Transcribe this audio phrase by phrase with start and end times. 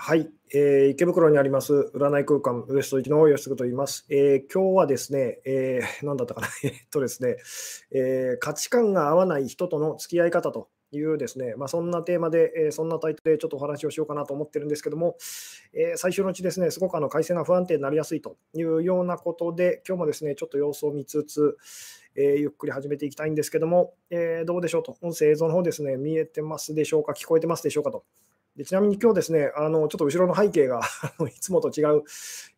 [0.00, 4.06] はい、えー、池袋にあります占い空間ウエスト1の吉嗣と言います。
[4.08, 7.36] えー、今日はですね、えー、何だったかな、 えっとですね、
[7.90, 15.16] えー、価値観が合わない人との付き合い方というですね、まあ、そんなテーマで、えー、そんなタイトルでちょっとお話をしようかなと思ってるんですけども、
[15.74, 21.58] えー、最初のうちですね、すごくあの回線が不安定になりやすいというようなことで、今日もですね、ちょっと様子を見つつ、
[22.14, 28.04] えー、ゆっくり始めていきたいんですけども、えどうでしょうと、音声、映像の方ですね、見えてますでしょうか、聞こえてますでしょうかと。
[28.58, 30.80] でちなみに今日ですね、あのちょっと後ろの背景が
[31.30, 32.02] いつもと違う、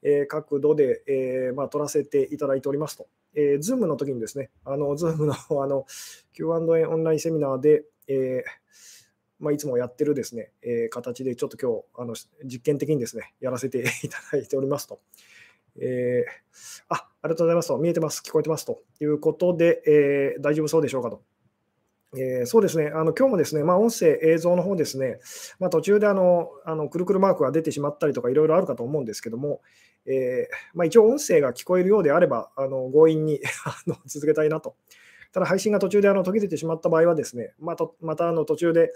[0.02, 3.06] えー、角度で、えー、まあ、撮らせていただいておりますと。
[3.34, 5.84] えー、Zoom の時にですね、あの Zoom の あの
[6.32, 8.42] Q&A オンラインセミナーで、え
[9.38, 12.14] まあ、いつもやってるですね、え形でちょっと今日あの
[12.46, 15.00] 実験的にですね、やらせていただいておりますと。
[15.76, 16.24] え
[16.88, 17.76] あ、ありがとうございますと。
[17.76, 21.22] 見えてます、聞こえてますということで、え大丈夫そうでしょうかと。
[22.16, 25.20] えー、そうですね、あの今日もですね、まあ、音声、映像の方ですね、
[25.60, 29.60] まあ、途中であのあのくるくるマークが出てしまったりとか、いろいろあるかと思うんですけども、
[30.06, 34.74] えー、まあ、一応、音声が聞こえるようであれば、あの強引に あの続けたいなと。
[35.32, 38.92] ただ、配信が途中であの途切れてしまった場合はですね、またまたあの途中で、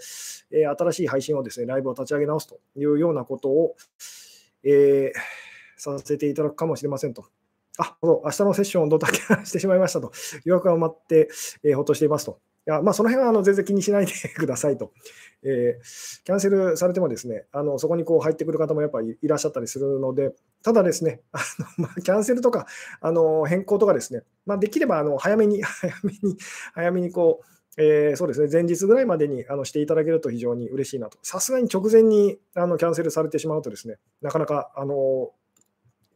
[0.51, 3.77] えー、新しい配信をですね、ライブを立ち上げ直すというようなことを、
[4.63, 5.13] え
[5.77, 7.25] させていただくかもしれませんと。
[7.77, 10.11] あ、明日のセッションをドタキャしてしまいましたと。
[10.43, 11.29] 予約が埋まって、
[11.63, 12.39] えー、ほっとしていますと。
[12.65, 14.91] やまあ、その辺はあの全然気にしないで くださいと、
[15.43, 21.39] えー、キャンセルされてもですねあのそこにこう入ってくる方もやっぱりいらっしゃったりするので、ただですね、あ
[21.77, 22.65] のまあ、キャンセルとか
[23.01, 26.37] あの変更とかですね、まあ、できればあの早めに、 早めに、
[26.73, 27.41] 早めにこ
[27.77, 31.19] う、えー、そうですね、前日ぐらいまでにあのしていただけると非常に嬉しいなと。
[31.21, 35.31] さすがに直前にあのキャンセルされてしまうとですね、なかなかあの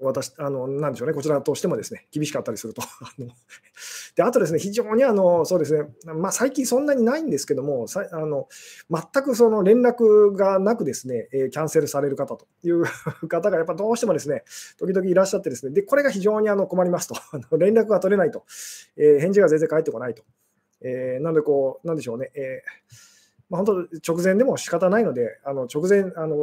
[0.02, 2.82] 私、あの、なんでしょうね、こちらとしてもですね、厳しかったりすると。
[4.20, 8.50] で、あとですね、非常にあの、そうですね、まあ、最近そんなにないんですけども、さあの
[8.92, 12.84] 全くその連絡がなくですね、えキャンセルされる方という
[13.30, 14.44] 方がやっぱどうしてもですね、
[14.78, 17.16] 時々いらっしゃってですね、で、これが非常にあの困りますと。
[17.58, 18.44] 連絡が取れないと。
[18.98, 20.24] えー、返事が全然返ってこないと。
[20.82, 26.36] えー、なので、こう、なんでしょうね、えーまあ、本当、直前でも仕方ないので、あの直前あの、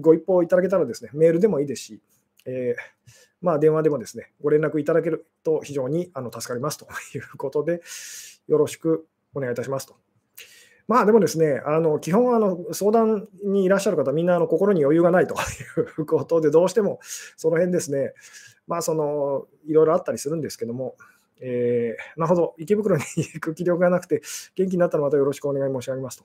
[0.00, 2.00] ご一報いただけたらですね、メールでもいいですし、
[2.46, 3.14] えー、
[3.44, 7.82] まあ、電話でもですね、ご連絡いただけると非常にあの助かりますと いうことで、
[8.48, 9.96] よろしくお願いいたしますと。
[10.88, 15.34] まあでもですね、あの基本あの相談にいらっしゃる方、みんなあの心に余裕がないと
[15.84, 17.00] いうことで、どうしても
[17.36, 18.14] その辺ですね、
[18.66, 20.96] まあそのいろいろあったりするんですけども、
[21.40, 24.22] えー、なるほど、池袋に 行く気力がなくて、
[24.54, 26.24] 元気になったらまたよろしくお願い申し上げますと。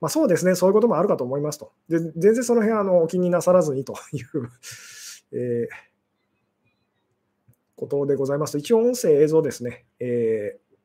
[0.00, 1.72] まあ、そうですね、そういうこともあるかと思いますと。
[1.90, 4.48] で全然その辺あのお気になさらずにという
[5.34, 5.74] えー、
[7.76, 8.58] ことでございます。
[8.58, 9.84] 一応、音声、映像ですね。
[10.00, 10.76] えー、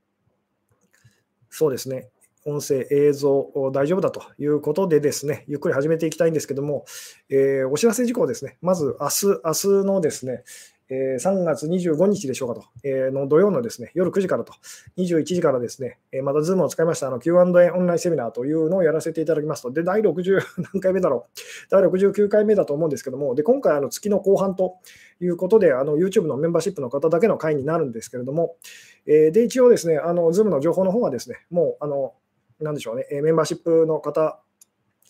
[1.50, 2.10] そうですね。
[2.46, 6.86] 音声、映像大丈夫だということでですね、ゆっくり始めていきたいんですけども、
[7.30, 8.58] えー、お知らせ事項ですね。
[8.62, 10.44] まず、明日、明日のですね、
[10.90, 14.54] え3月25日でしょうかと、えの土曜のですね夜9時からと、
[14.98, 17.46] 21時からですね、えまた Zoom を使いましたあの Q&A オ
[17.80, 20.40] ンラインセミナーというのをやらせていただきますと、で、第60
[20.74, 21.40] 何回目だろう、
[21.70, 24.78] 第69回目だと思うんですけども、で今回、の月の後半と
[25.22, 28.58] いうことで、あの YouTube のメンバーシップの方だけの会になるんですけれども、
[29.06, 32.14] えで、一応ですね、あの Zoom の情報の方はですね、もう、あの、
[32.60, 34.42] なんでしょうね、メンバーシップの方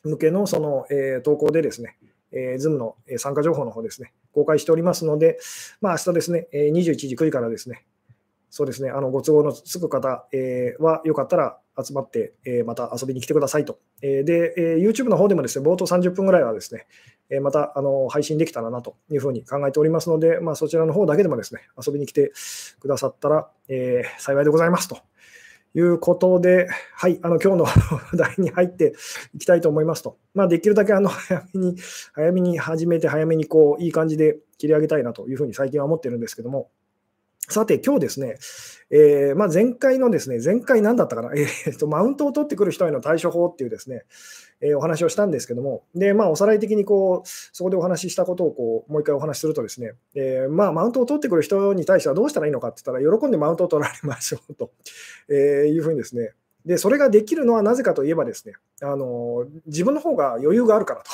[0.03, 1.97] 向けのその、え投稿でですね、
[2.31, 5.39] えー、Zoom の参加情報の方ですね、公開しておりますので、
[5.81, 7.85] まあ、明日ですね、21時9時からですね、
[8.49, 13.79] そうですね、あのご都合のつく方、えー、はよかったら集まって、えー、また遊びに来てくださいと。
[14.01, 16.87] えー、で、えー、YouTube の方でもですね、冒頭30分ぐらいはですね、
[17.31, 22.31] えまたあの配信できたらなというふうに考えておりますので、まあ、そちらの方だけでもですね、遊びに来て
[22.79, 24.97] くださったら、え幸いでございますと
[25.75, 27.65] いうことで、はい、あの今日の
[28.11, 28.93] 話題に入って
[29.35, 31.75] いきたいと思いますと、まあ、できるだけ あの早めに
[32.13, 36.69] 早めに始めて、早めにこういい感じで切り上げたいなというふうに最近は思ってるんですけども、
[37.51, 38.35] さて、今日ですね、
[38.91, 44.03] えー、まあ、前回のですね、前回何だったかな、 えーと、マウントを取ってくる人への対処法っていうですね、
[44.61, 54.71] えー、お話をしたんですけども、で、まあ、おさらい的にこう、そこでお話ししたことをこう、もう一回お話しするとですね、えー、まあ、マウントを取ってくる人に対してはどうしたらいいのかって言ったら、喜んでマウントを取られましょうと、
[55.29, 56.33] えいうふうにですね、
[56.67, 58.53] で、それができるのはなぜかといえばですね、
[58.83, 61.09] あの自分の方が余裕があるからと。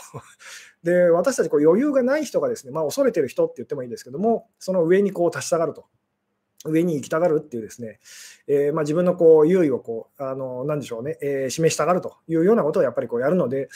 [0.84, 5.86] で、私たちこう余裕がない人がですね、まあ、恐れてる人って言ってもいいですけども、その上にこう達したがると。
[6.66, 8.00] 上に行きたがるっていうですね、
[8.48, 13.70] えー、まあ、自分のこう優位をこう、あの、なんでしょうね、えー、示したがるというようなことをやっぱりこうやるので、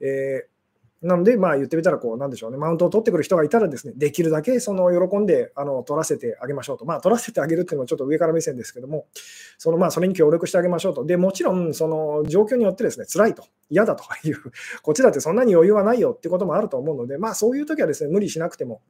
[0.00, 0.46] え、
[1.02, 6.84] なので、まあ言ってみたら、こう、なんでしょうね、マウントを取ってくる人がいたらですね、できるだけその喜んであの取らせてあげましょうと。
[6.84, 9.06] まあ、取らせてあげるっていうのはちょっと上から目線ですけども、
[9.56, 11.06] そのまあ、それに協力してあげましょうと。
[11.06, 14.36] で、もちろん、その状況によってですね、辛いと、嫌だという、
[14.82, 18.82] こっちだってそんなに余裕はないよってこともあると思うので、まあ、そういう時はですね、無理しなくても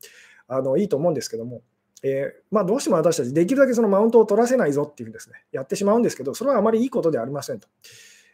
[0.48, 1.62] あのいいと思うんですけども、
[2.02, 7.68] えー、まあ、どうしても私たち、できるだけそのマウントを取らせないぞっていうふうにですね、やってしまうんですけど、それはあまりいいことではありませんと。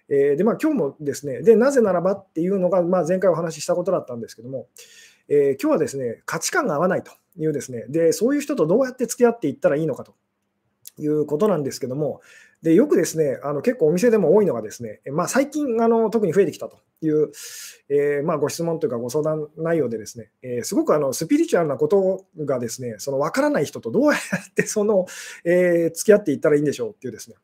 [0.08, 4.68] えー、で、まあ、今日もですね、で、なぜならばっていうのが、まあ、前回お話ししたことだったんですけども、
[5.28, 10.14] えー、今日はですね、価値観が合わないというですね、で、そういう人とどうやって付き合っていったらいいのかと
[10.98, 12.20] いうことなんですけども、
[12.62, 17.31] でよくですね、あの結構お店でも多いのがですね、まあ、最近あの特に増えてきたという、
[17.88, 25.06] えー、まあ、ご質問というかご相談内容でですね、えー、すごくあのスピリチュアルなことがですね、その分からない人とどうやって その、
[25.44, 27.37] えー、付き合っていったらいいんでしょうっていうですね、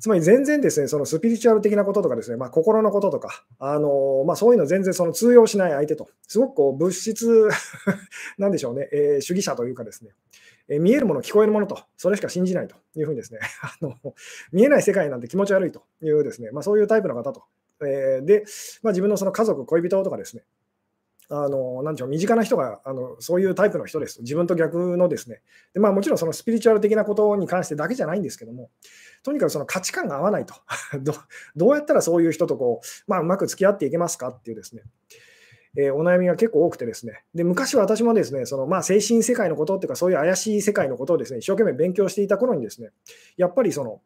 [0.00, 7.48] つまり全然ですね、そのスピリチュアル的なこととかですね、まあ、心のこととか、あのまあ、そういうの全然その通用しない相手と、すごくこう物質
[8.38, 10.12] なんでしょうね、えー、主義者というかですね、
[10.68, 13.94] え、見えるもの、聞こえるものと、それしか信じないというふうにですね、 あの
[14.52, 17.44] 見えない世界なんて気持ち悪いというですね、まあ、そういうタイプの方と、
[17.82, 18.44] えー、で、
[18.82, 20.44] まあ、自分のその家族、恋人とかですね、
[21.30, 24.22] あのなんでしょう身近な人があのそういうタイプの人です。
[24.22, 25.42] 自分と逆のですね。
[25.74, 28.70] でまあ、もちろんそのスピリチュアル的なことに関してだけじゃないんですけども、
[29.22, 30.54] とにかくその価値観が合わないと
[31.00, 31.12] ど。
[31.54, 34.82] どうやったらそういう人とこう、まあ、うまく付き合っていけますかっていうですね。
[35.80, 42.90] えー、お悩みが結構多くてですね、で昔は私もですね、そのまあ精神世界のことっていうか、そういう怪しい世界のことをですね、一生懸命勉強していた頃にですね、
[43.36, 44.00] やっぱりその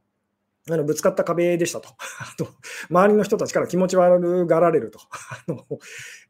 [0.71, 1.89] あのぶつかった壁でしたと。
[2.21, 2.47] あと
[2.89, 5.01] 周りの人たちから気持ち悪がられると。
[5.49, 5.67] あの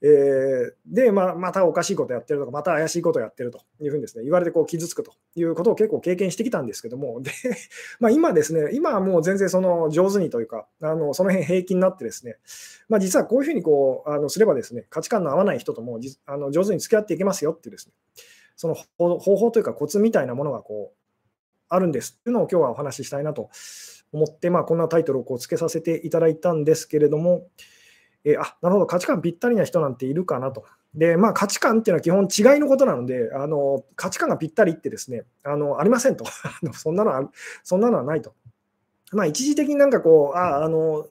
[0.01, 7.31] えー、で、まあ、またおかしいことやってるとか、また怪しいことやってるというふうにですね、言われてこう傷つくということを結構経験してきたんですけども、で
[8.01, 12.39] まあ、今ですね、今はもう全然その上手にというか、あのその辺平気になってですね、
[12.89, 17.93] まあ、実はこういうふうにこうあのすればですね、価値観の合わない人ともあの上手に付き合っていけますよっていうですね、
[18.57, 20.97] その方法というかコツみたいなものがこう
[21.69, 23.51] あるんですっていうのを今日はお話ししたいなと
[24.13, 27.49] 思って、まあ、こんなタイトルをこうつけさせていただいたんですけれども、
[28.25, 30.65] えー、あなるほど、価値観ぴったりな人なんているかなと。
[30.95, 36.25] で、まあ、価値観っていうのは基本違いのことなので、あの価値観がぴったりってですね、あのありませんと
[36.73, 37.31] そんなのは。
[37.65, 38.35] そんなのはないと。
[39.13, 41.07] まあ、一時的になんかこう、ああの、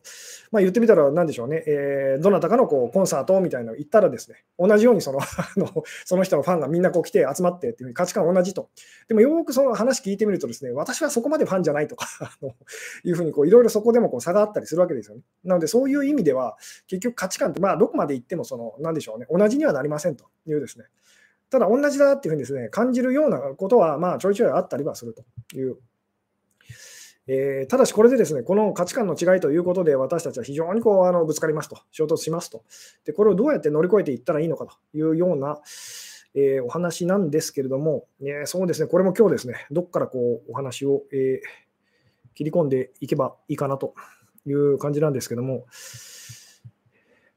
[0.52, 5.20] まあ、言ってみたら、なんでしょうね、えー、どなたかのこうコンサートみたいなの行ったらですね、同じようにその
[6.06, 8.70] その人のファンがみんなこう来て集まってっていう価値観同じと。
[9.08, 12.08] でもよくその話聞いてみるとですね、私はそこまでファンじゃないとか
[13.06, 15.24] いうふうにこういろいろそこでもこう差があったりするわけですよね。
[15.44, 16.58] なので、そういう意味では、
[16.88, 20.86] 結局価値観って、まあ、どこまで行ってもその、なんでしょうね、同じにはなりませんというですね。
[21.50, 25.24] ただ、同じだっていうふうにですね、感じるようなことは、まあ、ちょいちょいあったりはすると
[25.58, 25.78] いう
[27.34, 32.66] えー、ただしこれでですね、この価値観の違いということで、私たちは非常にこうあのぶつかりますと、衝突しますと。
[33.06, 35.62] で、これをどうやって乗り越えていったらいいのかというような、
[36.36, 41.40] えー、お話なんですけれども、えー、そうですね、これも今日ですね、どこからこうお話を、え
[42.34, 43.94] 切り込んでいけばいいかなと
[44.46, 45.66] いう感じなんですけども、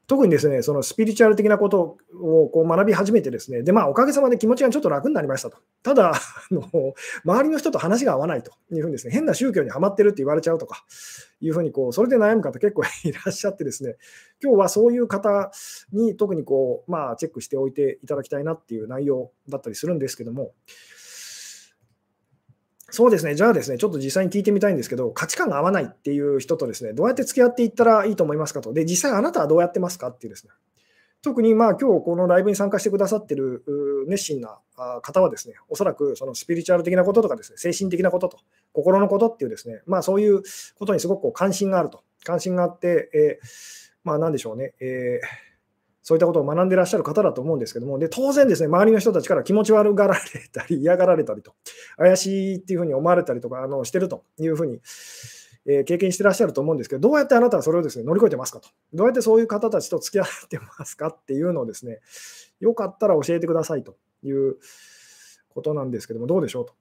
[0.07, 5.57] 特にですね、そのスピリチュアル的なことをこう学び始めてですね、で、まあ、おかげさまで気持ちがちょっと楽になりましたと。
[5.81, 6.19] ただ、あ
[6.51, 6.93] の
[7.23, 10.85] 周りの人と話が合わないというふうにですね、変な宗教にはまってるって言われちゃうとか、
[11.41, 13.95] いうふうにこう、それで悩む方結構いらっしゃってですね、
[14.41, 15.51] 今日はそういう方
[15.91, 20.53] に特にこう、まあ、チェックしておいていただきたいなっていう内容だったりするんですけども、
[22.95, 28.71] そうですね、じゃあですね、ちょっと実際に聞いてみたいんですけど、価値観が合わないっていう人とですね、どうやって付き合っていったらいいと思いますかと。
[28.71, 30.53] で、実際あなたはどうやってますかっていうですね。
[31.21, 33.65] 特にまあ今日このライブに参加してくださってる
[34.07, 34.59] 熱心な
[35.01, 38.37] 方はですね、おそらくそのスピリチュアル的なこととかですね、精神的なことと、
[38.71, 40.43] 心のことっていうですね、まあそういう
[40.79, 42.01] ことにすごくこう関心があると。
[42.23, 43.47] 関心があって、えー、
[44.05, 45.54] まあなんでしょうね、えー
[46.07, 50.19] そういったことを学んでらっしゃる方だと思うんですけども、で当然ですね、周りの人たちから気持ち悪がられ
[50.53, 51.55] たり、嫌がられたりと、
[51.97, 54.81] 怪しいっていうふうに思われたりとかあのしてるというふうに、
[55.65, 62.01] えー、経験してらっしゃると思うんですけど、どうやってあなたはそれをですね乗り越えてますかと、どうやってそういう方たちと付き合ってますかっていうのをですね、
[62.59, 64.57] よかったら教えてくださいという
[65.49, 66.73] ことなんですけども、どうでしょうと。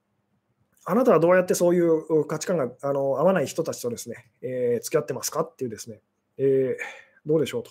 [0.84, 6.02] あなたはどうやってそういう価値観があの合わない人たちとですね、えー、付き合ってますかっていうですね、
[6.36, 7.70] えー、どうでしょうと。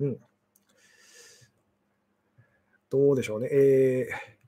[0.00, 0.18] うん。
[2.90, 3.48] どうでしょうね。
[3.50, 4.38] えー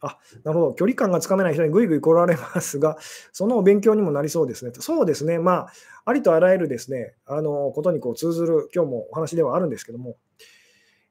[0.00, 2.98] あなるほど、距離感がつかめない人にぐいぐい来られますが、
[3.32, 4.72] そのお勉強にもなりそうですね。
[4.78, 5.72] そうですね、まあ、
[6.04, 10.16] ありとあらゆるですね、あのことにこう通ずる、今日もお話ではあるんですけども、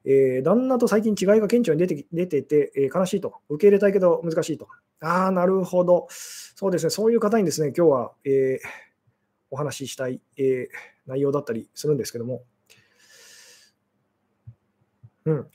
[0.05, 4.67] えー、旦那と最近違いが顕著に出て出てて、えー、悲しいと、受け入れたいけど難しいと。
[5.01, 8.67] ああ、なるほど、そうですね、そういう方にですね、今日は、えー、
[9.49, 10.67] お話ししたい、え
[11.07, 12.43] 内容だったりするんですけども、
[15.25, 15.47] うん。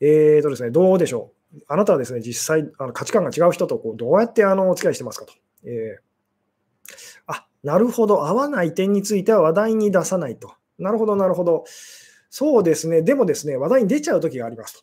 [0.00, 1.62] えーとですね、どうでしょう。
[1.68, 5.32] あなたはですね、実際、あの価値観が違う人とこうどうやってあのお付き合いしてますかと。
[5.64, 6.92] えー、
[7.26, 10.54] あ、なるほど、合わない点については話題に出さないと。
[10.78, 11.64] なるほど、なるほど。
[12.30, 14.82] そうですね、でもですね、話題に出ちゃうときがあります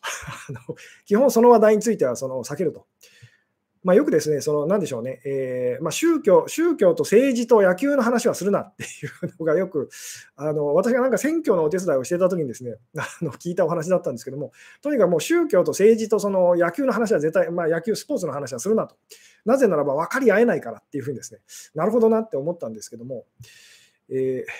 [1.04, 2.86] 基本、その話題についてはその避けると。
[3.84, 8.86] まあ、よくですね、その、なんでしょうね、えー、まあ、宗教、宗教と政治と野球の話はするなってい
[9.26, 9.88] うのがよく、
[10.36, 18.94] あの、私がなんか選挙のお手伝いをしてたときにですね、あの、聞いたお話だったんですけども、とにかくもう宗教と政治とその野球の話は絶対、まあ、野球、スポーツの話はするなと。
[19.44, 21.40] なぜならば分かり合えないからっていうふうにですね、
[21.74, 23.24] なるほどなって思ったんですけども、
[24.08, 24.50] えー、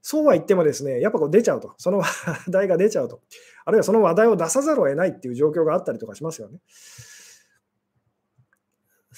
[0.00, 3.20] そうは言ってもですね、やっぱこう出ちゃうと、その話題が出ちゃうと、
[3.64, 6.60] あるいはその話題を出さざるを得ないっていう状況があったりとかしますよね。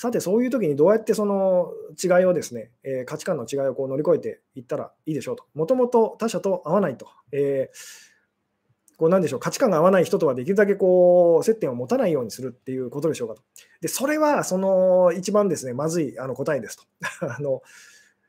[0.01, 5.45] さて、そういう時にどうやってその違いをですね、えー、価値観の違いをこう乗り越えていったらいいでしょうと。
[5.53, 7.07] もともと他者と合わないと。
[7.33, 13.43] えー、こうなんでしょう価値観が合わない人とはできるだけこう接点を持たないようにするっていうことでしょうかと。
[13.83, 16.85] で、それはその一番ですね、まずいあの答えですと。
[17.29, 17.61] あの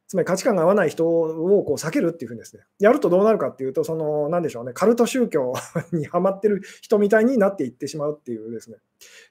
[0.07, 5.53] つまり価値観が合わない人をこう避けるっていうふうにですね、やるとどうなるかっていうと、その、なんでしょうね、カルト宗教
[5.93, 8.75] にはまってる人みたいになっていってしまうっていうですね、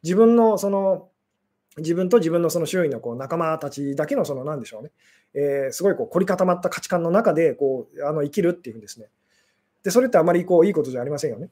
[0.02, 1.10] 自分のその
[1.78, 4.90] 自分と自分のその周囲のこう仲間たちだけのその何でしょうね、
[5.34, 9.06] えー、すごいこう凝り固まった価値観の中でこうあの生きるっていうふうですね。
[9.82, 11.48] で、それってあまりこういいことじゃありませんよね。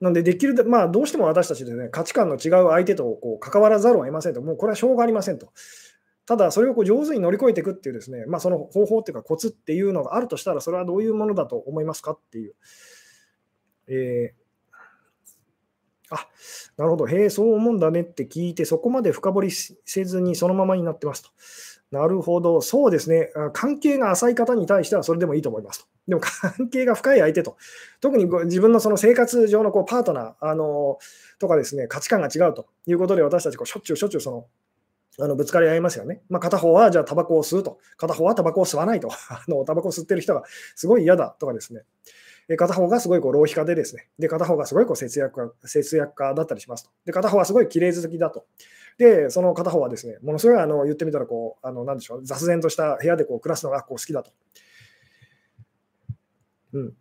[0.00, 5.52] なんで、できる、まあ、どうしても私たちでね、価値観の違う相手とこう関わらざるを得ませんと、もうこれはしょうがありませんと。
[6.24, 12.54] ただ、それをこう上手に乗り越えていくっていうですね、まあ、その方法っていうか、コツっていうのがあるとしたら、それはどういうものだと思いますかっていう。
[13.88, 14.39] えー
[16.10, 16.28] あ、
[16.76, 17.06] なるほど。
[17.06, 21.30] へえ、そう思うんだねって聞いて、そこまで深掘りせずにそのままになってますと。
[21.90, 22.60] なるほど。
[22.60, 23.30] そうですね。
[23.52, 25.86] 関係が浅い方に対してはそれでもいいと思いますと。
[26.08, 27.56] でも関係が深い相手と、
[28.00, 30.98] 特に自分のその生活上のこうパートナーあの
[31.38, 34.46] とかですね、価値観が違うということで、私たちこうしょっちゅうしょっちゅうその
[35.18, 36.22] あのぶつかり合いますよね。
[36.28, 40.44] まあ、片方はじゃあタバコを吸うと、片方はタバコを吸わないと、 あのタバコを吸ってる人が
[40.76, 41.82] すごい嫌だとかですね、
[42.56, 46.90] 片方がすごいこう浪費家でですね、で片方がすごいこう節約家節約家だったりしますと。
[47.04, 48.44] で、片方はすごい綺麗好きだと。
[48.98, 54.32] で、その片方はですね、ものすごいあの言ってみたらこう、あのなんでしょう、雑然とした部屋でこう暮らすのがこう好きだと。
[56.72, 56.94] うん。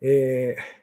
[0.00, 0.76] えー、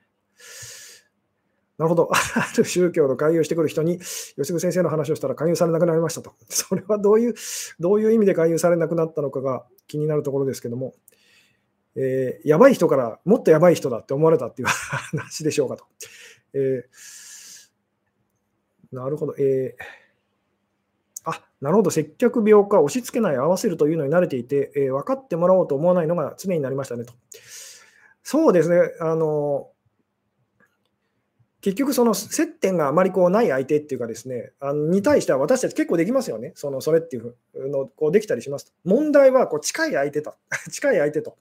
[1.78, 2.10] なるほど。
[2.14, 2.18] あ
[2.58, 6.34] る宗教の勧誘してくる人に、吉久先生の話をしたら勧誘されなくなりましたと。
[6.50, 7.34] それはどういう、
[7.80, 10.94] どういう意味で勧誘されなくなったのかが気になるところですけども、
[11.96, 14.68] えー、やばい人からもっとやばい人だって思われたっていう
[15.12, 15.86] 話でしょうかと。
[16.54, 19.36] えー、なるほど。
[19.38, 19.84] えー、
[21.26, 21.92] あ、なるほど。
[21.92, 27.14] 接客病か押し付けない合わせるというのに慣れていて、えー、分かってもらおうと思わないのが常になりましたねと。
[28.24, 28.80] そうですね。
[29.00, 29.70] あの、
[31.64, 36.52] 結局その接点があまりこうない相手っていうかですね、あのに対しては私たち結構できますよね。
[36.56, 38.74] そのそれっていうのこうできたりしますと。
[38.84, 40.36] 問題はこう近い相手と、
[40.70, 41.38] 近い相手と。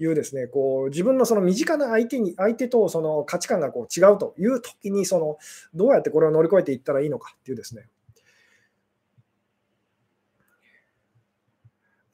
[0.00, 5.38] いうですね、こう自分のその身近な相手に、相手とその価値観がこう違うという時に、その
[5.72, 7.86] どうやってこれを乗り越えていったらいいのかっていうですね。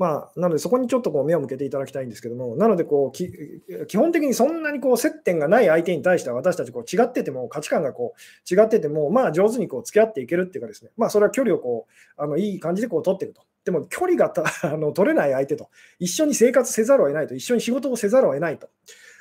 [0.00, 13.42] まあ、なので、そこにちょっとこう目を向けていただきたいんですけども、なのでこう基本的にそんなにこう接点がない相手に対しては、私たちこう違ってても、価値観がこう違ってても、まあ、上手にこう付き合っていけるっていうかですね、まあ、それは距離をこうあのいい感じでこう取っていくと。
[13.66, 14.42] でも距離がた
[14.72, 18.70] あの取れない相手と、一緒に生活せざるを得ないと、一緒に仕事をせざるを得ないと、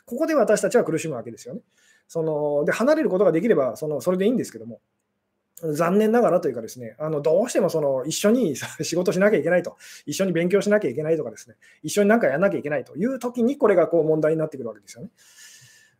[0.05, 1.61] ここで私たちは苦しむわけですよね。
[2.07, 4.79] そので離れることができればそのそれでいいんですけども、
[5.61, 15.09] 残念ながらというかですね、あのどうしてもその一緒に 仕事しなきゃいけないと、一緒に勉強しなきゃいけないとかですね、一緒に何かやらなきゃいけないという時にこれがこう問題になってくるわけですよね。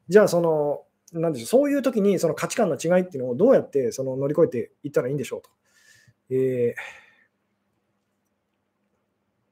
[0.08, 5.50] じゃあその、なんでしょう、そういう時にその価値観の違いっていうのをどうやってその乗り越えていったらいいんでしょうと。
[6.32, 7.00] えー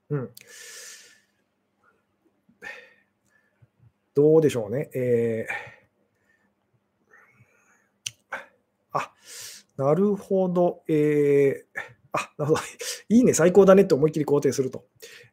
[0.09, 0.29] うん。
[4.15, 4.89] どうでしょうね。
[4.95, 8.37] えー、
[8.93, 9.11] あ、
[9.77, 10.83] なるほど。
[10.87, 11.79] えー、
[12.11, 12.59] あ、なるほど。
[13.09, 14.85] いいね、最高だねって思いっきり肯定すると。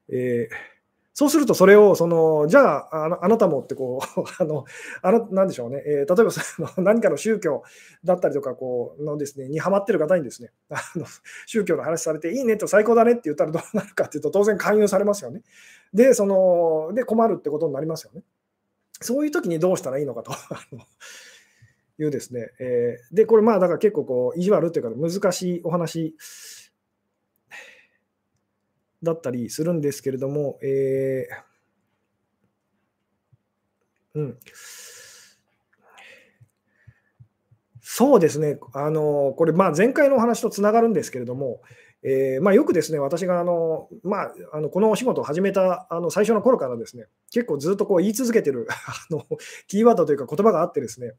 [0.09, 0.75] えー
[1.17, 4.65] そうすると、それを、その、じゃあ、あのあなたもってこう、 あの、
[5.01, 7.63] あの、なんでしょうね、えー、例えばその何かの宗教
[8.03, 11.07] だったりとか、こう、のですね、にハマってる方にですね、あの
[11.47, 15.43] 宗教の話されて、いいねと最高だねって言ったらどうなるかっていうと、当然勧誘されますよね。
[15.93, 18.25] で、その、で、困るってことになりますよね。
[19.01, 20.33] そういう時にどうしたらいいのかと。
[21.99, 26.17] いうですね、えー、で、これまあ、だから結構こう、意地悪というか難しいお話
[29.03, 31.29] だったりするんですけれども、え
[34.15, 34.39] うん。
[37.81, 41.61] そうですね、あのこれ、まあ、前回のお話とつながるんですけれども、
[42.07, 49.27] えー、まあ、よくですね、私があの、まあ、あのこのお仕事を始めたあの最初の頃からですね、結構ずっとこう言い続けてる あの
[49.69, 51.15] キーワードというか言葉があってですね、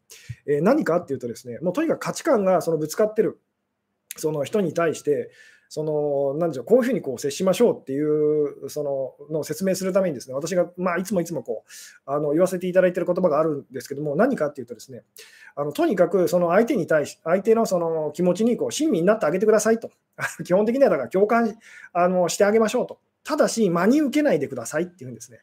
[0.45, 3.39] えー、何かっていうとですね、もうとにかく価値観がそのぶつかってる
[4.15, 5.31] その人に対して、
[5.75, 8.81] そのなんでしょうこういうふうにこう接しましょうっていうそ
[9.29, 11.69] のの説明するためにですね私が、まあ、いつもいつもこう
[12.09, 15.03] あの言わせていただいている言葉があるんですけども何かっていうとですね
[15.53, 19.91] あのとにかくその相手に対し相手のその気持ちにこう親身になってあげてくださいと。
[20.45, 21.57] 基本的にはだから共感
[21.91, 22.97] あのしてあげましょうと。
[23.25, 25.41] ただし真に受けないでくださいっていうんですね。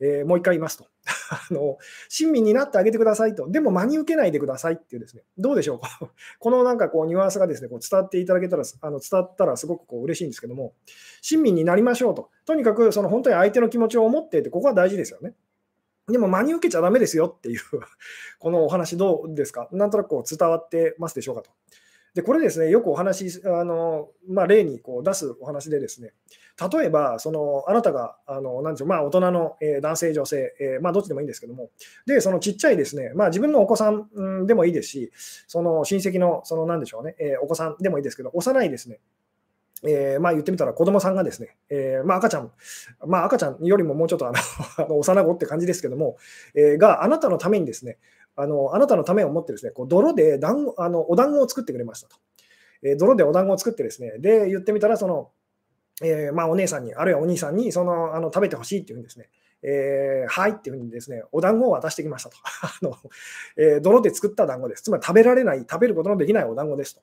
[0.00, 0.86] えー、もう一回言いますと。
[1.30, 1.78] あの、
[2.08, 5.80] 親身になってあげてくださいと、でも真に受けないでくださいっていうですね、どうでしょう？
[5.80, 5.88] か、
[6.38, 10.74] このなんかこうニュアンスがですねこう伝わっていただけたら、あの伝わったらすごくこう嬉しいんですけども、
[11.22, 15.34] 親身になりましょうと、とにかくその本当に相手の気持ちを思っていて、ここは大事ですよね。
[16.06, 17.60] でも真に受けちゃだめですよっていう
[18.40, 19.68] このお話どうですか？
[19.72, 21.50] なんとなくこう伝わってますでしょうかと。
[22.14, 26.14] で、これですね、よくお話、あのまあ、例にこう出すお話でですね、
[26.58, 31.70] 例えば、そのあなたが、あのなんでしょう、まあ、大人の、えー、男性、女性、えー、まあ、どっちでもいいんですけども、
[32.06, 35.12] で、そのちっちゃいですね、まあ、自分のお子さん、うん、でもいいですし、
[35.46, 38.98] その親戚の、そのなんでしょうね、えー、お子さんでもいいですけど、幼いですね、
[39.84, 42.50] えー、まあ言ってみたら子供さんがですね、えー、まあ赤ちゃん、
[43.06, 44.32] まあ赤ちゃんよりももうちょっとあ
[44.78, 46.16] の 幼子って感じですけども、
[46.54, 47.98] えー、があなたのためにですね、
[48.34, 52.16] あのあなたのためを思ってですね、こう泥で団あのお団子を作ってくれましたと。
[52.82, 55.30] え泥でお団子を作ってですね、で、言ってみたら、その、
[56.02, 59.28] えー、まあ、お姉さんに、あるいはお兄さんに、その、あの食べてほしいっていうんですね、
[59.62, 62.36] えー、はいっていうふうにですね、お団子を渡してきましたと。
[62.62, 62.96] あの
[63.56, 64.82] えー、泥で作った団子です。
[64.82, 67.02] つまり食べられない、食べることのできないお団子ですと。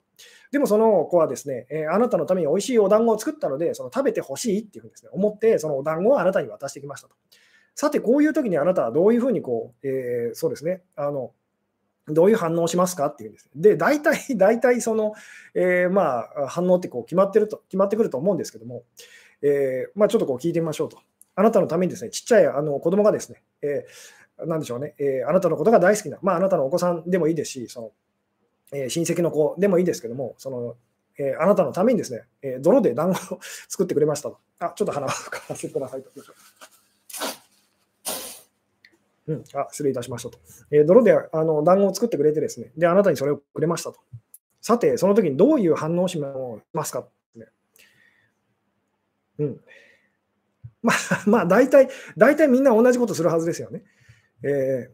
[0.51, 7.15] でもその子はですね、えー、あなたのために美味しいお団子を作ったので、その食べてほしいっていうふうにですね、思って、そのお団子をあなたに渡してきましたと。
[7.75, 11.33] さて、こういう時にあなたはどういうふうにこう、えそうですね、あの、
[12.07, 13.49] どういう反応をしますかっていうんです。
[13.55, 15.13] で、大体、 大体その、
[15.53, 18.83] えー、まあ、反応ってこう決まってると、決まってくると思うんですけども、
[19.41, 20.99] えー、まあ、ちょっとこう聞いてみましょうと。
[21.35, 27.91] あなたのためにですね、ちっちゃいあの子供がですね、えー、なんでしょうね、えー、あなたのことが大好きな、まあ、あなたのお子さんでもいいですし、その
[28.73, 30.75] えー、親戚の子でもいいですけども、その
[31.17, 33.39] えー、あなたのためにですね、えー、泥で団子を
[33.69, 34.39] 作ってくれましたと。
[34.59, 36.11] あ、ちょっと鼻を かわせてくださいと。
[39.27, 40.39] うん、あ失礼いたしましたと。
[40.71, 43.99] えー、泥であの団子を作ってくれてですね、で、あなたにそれをくれましたと。
[44.61, 47.07] さて、その時にどういう反応をしますか、
[49.39, 49.61] うん。
[50.81, 53.83] まあ、 まあ、大体、大体みんな同じことするはずですよね。
[54.43, 54.89] え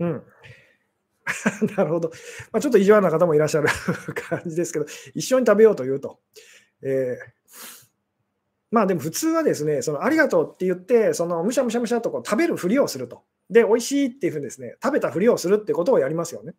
[0.00, 0.22] ー、うん。
[1.76, 2.10] なるほど。
[2.52, 3.68] まあ、ちょっと意地悪な方もいらっしゃる
[4.14, 6.20] 感じですけど、一緒に食べようというと。
[6.82, 7.37] えー
[8.70, 13.22] まあでも普通はですね、そのありがとうって言って、そのむしゃむしゃむしゃとこう食べるふりをすると。
[13.50, 16.54] で、美味しいっていうふうにですね、食べたふりをするってことをやりますよね。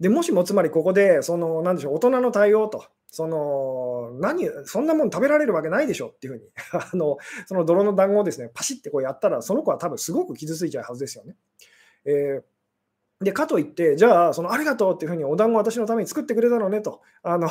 [0.00, 11.36] で、もしもつまりここで、その、なんでしょう、大人の対応と、その、何、そんなもん食べられるわけないでしょっていうふうに、 あの、その泥の団子をですね、パシってこうやったら、その子は多分すごく傷ついちゃうはずですよね。
[12.04, 17.48] えー、で、かといって、じゃあ、そのありがとうっていうふうにお団子私のために作ってくれたのねと、あの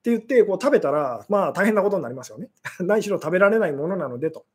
[0.00, 2.48] って言ってこう食べたら、まあ、大変なことになりますよね。
[2.80, 4.46] 何しろ食べられないものなのでと。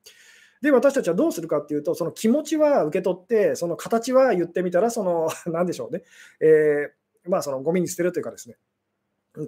[0.62, 6.04] で、私たちはどうするかっていうと、その気持ちは受け取って、その形は言ってみたら、その、 なんでしょうね、
[6.40, 8.58] えー、まあ、そのゴミに捨てるというかですね、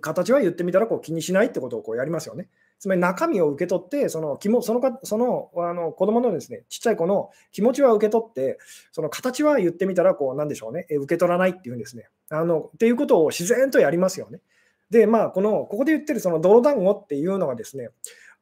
[0.02, 2.50] 形は言ってみたらこう気にしないってことをこうやりますよね。
[2.78, 8.60] つまり中身を受け取って、その気もそのかそのあの子供のですねちっちゃい子の気持ちは受け取って、
[8.92, 12.10] その形は言ってみたらこうなんでしょうね、受け取らないっていうんですね。
[12.30, 14.42] あのっていうことを自然とやりますよね。
[14.90, 17.90] で、まあ、この、ここで言ってるその泥団子っていうのはですね、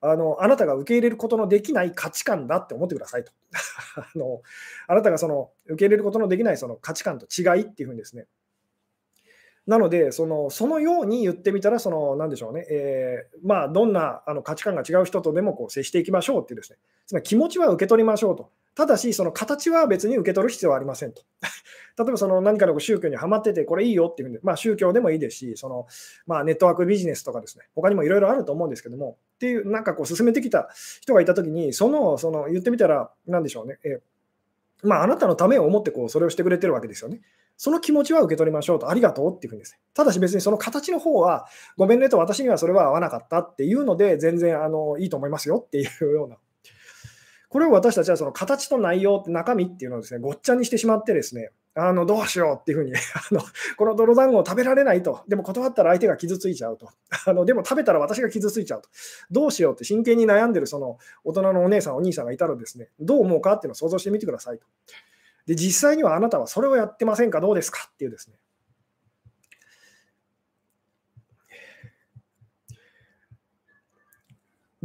[0.01, 3.31] あのあなたが受け入れることのできない価値観だって思ってくださいと。
[3.95, 4.41] あの
[4.87, 8.27] あなたがその受け入れることのできないその価値観と違いっていうふうにですね。
[9.65, 16.77] なので、そのそのように言ってみたら、そのなんでしょうね、えー、まあ、どんなあの価値観が違う人とでもこう接していきましょうっていうですね、
[17.07, 18.51] つまり気持ちは受け取りましょうと。
[18.75, 21.21] ただし、その形は別に受け取る必要はありませんと。
[21.97, 25.87] 例えばその何かの宗教にはまってて、これいいよっていうふうに、まあ、宗教でもいいですし、その
[26.27, 30.69] まあ、ネットワークビジネスとかですね、他にもいろいろあると思うんですけども、っていう、なんかこう、進めてきた
[31.01, 34.01] 人がいたときに、その、その言ってみたら、なんでしょうね、え
[34.83, 37.21] まあ、あなたのためを思ってこうそれをしてくれてるわけですよね。
[37.57, 39.79] その気持ちは受け取りましょうと、ありがとうっていうふうにですね。
[39.93, 46.37] ただし別にその形の方は、ごめんねと私にはそれは合わなかったっていうので、全然あのいいと思いますよっていうような
[47.55, 52.91] これを私たちはその形と内容、中身っていうのをですね、ごっちゃにしてしまってですね、あのどうしようっていうふうに
[53.31, 53.39] あの、
[53.77, 56.89] この泥団子を食べられないと、でも断ったら相手が傷ついちゃうと、
[57.25, 58.89] あのでも食べたら私が傷ついちゃうと、
[59.31, 64.67] どうしようって真剣に悩んでるその大人のお姉さん、お兄さんがいたらですね、どう思うかっていうのを想像してみてくださいと。
[65.45, 67.89] で、実際にはあなたはそれをやってませんか、どうですか？
[67.89, 68.35] っていうですね。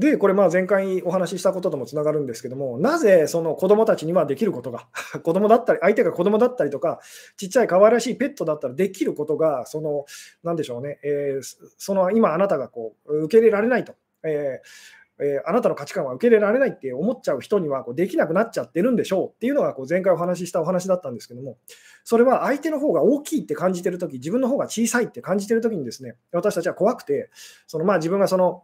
[0.01, 4.89] で、これ、前回お話ししたことともつながるんですけども、なぜその子供たちにはできることが、
[5.23, 7.01] 子供だったり、相手が子供だったりとか、
[7.37, 10.07] ちっちゃい可愛らしいペットだったらできることが、その、
[10.43, 11.43] なんでしょうね、えー、
[11.77, 13.95] その今あなたがこう受け入れられないと。
[14.23, 21.59] えーえー、あなたの価値観は受け入れられないって思っちゃう人にはこうできなくなっちゃってるんでしょうっていうのがこう前回お話ししたお話だったんですけども、
[22.05, 27.31] それは相手の方が大きいって感じてるとき、自分の方が小さいって感じてるときにですね、私たちは怖くて、
[27.67, 28.63] そのまあ自分がその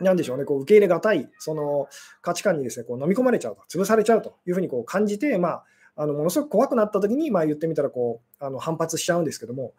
[0.00, 1.88] なんでしょうね、こう受け入れがたいその
[2.22, 5.64] 価値観にですねこう飲み込まれちゃうと、潰されちゃうというふうにこう感じて、まあ、
[5.96, 9.74] あのものすごく怖くなったときに、まあ、言ってみたらこうあの反発しちゃうんですけども、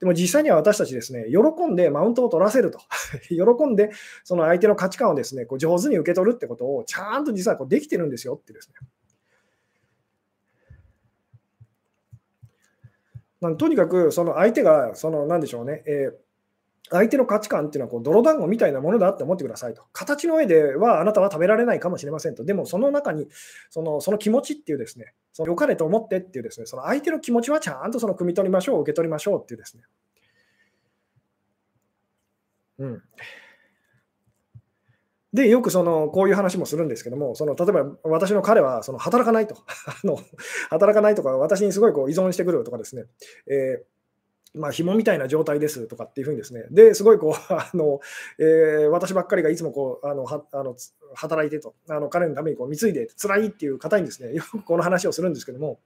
[0.00, 2.80] でも実際には私たちですね、喜んでマウントを取らせると、
[3.30, 3.92] 喜んで
[4.24, 8.74] その相手の価値観をですねこう上手に受け取るってことをちゃんと実はこうできてるんですよってですね。
[13.56, 16.31] とにかくその相手がその何でしょうね、えー
[16.92, 19.82] 相手の価値観っていうのはこう泥団子みたいなものだって思ってくださいと。
[19.92, 22.44] 形の上ではあなたは食べられないかもしれませんと。
[22.44, 23.28] でもその中に
[23.70, 29.82] そのその気持ちっていうですね、その良かれと思ってっていうですね、その相手の気持ちはちゃんとその汲み取りましょう、受け取りましょうっていうですね。
[32.78, 33.02] うん。
[35.32, 40.18] で、よくそのこういう話もするんですけども、その例えば私の彼はその働かないと あの、
[40.68, 43.04] 働かないとか、私にすごいこう依存してくるとかですね、
[43.46, 43.91] えー
[44.54, 48.00] まあ、紐みたいな状態ですとかっていうふうにですね、ですごいこう あの、
[48.38, 50.76] えー、私ばっかりがいつもこうあのはあの
[51.14, 55.80] 働いてと、あの彼のためにこう貢いで辛いっていう方にですね、 よくこの話をするんですけども、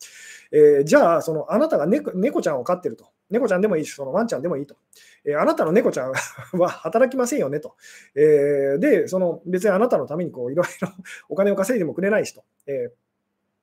[0.50, 4.76] えー、じゃあ、そのあなたが猫猫ちゃんを飼ってると、猫ちゃんでもいいし、そのワンちゃんでもいいと、
[5.24, 6.12] えー、あなたの猫ちゃん
[6.58, 7.76] は 働きませんよねと、
[8.16, 10.88] え、で、その別にあなたのためにこういろいろ
[11.28, 12.42] お金を稼いでもくれないしと。
[12.66, 13.05] えー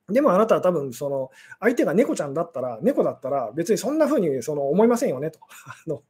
[0.08, 5.40] でもあなたは多分その相手が猫ちゃんだったら、猫だったら別にそんな風にその思いませんよねと。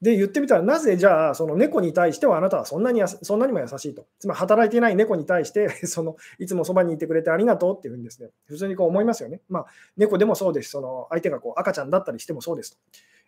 [0.00, 4.06] で言ってみたら、なぜじゃあその猫に対してはあなたはそんなにそんなにも優しいと。
[4.18, 9.40] つまり働いていない猫に対して そのいつもそばにいてくれてありがとうっていうふうにですね、普通にこう思いますよね。
[9.48, 10.70] まあ、猫でもそうです。
[10.70, 12.78] その相手がこう赤ちゃんだったりしてもそうですと。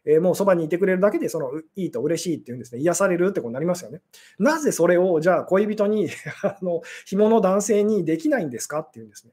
[0.06, 4.00] えー、もうそばにいてくれるだけでそのいいと嬉しいっていうんですね、癒されるってことになりますよね。
[4.38, 6.08] なぜそれをじゃあ恋人に
[6.42, 9.32] あの紐の男性にできないんですかっていうんですね。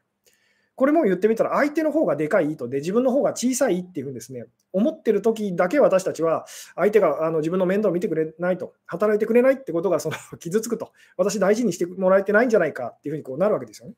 [0.76, 13.96] これも言ってみたら相手の方がでかいとで自分の方が小さいっていうふうにですね思ってる時だけ私たちは相手があの自分の面倒を見てくれないと働いてくれないってことがその 傷つくと私大事にしてもらえてないんじゃないかっていうふうにこうなるわけですよね。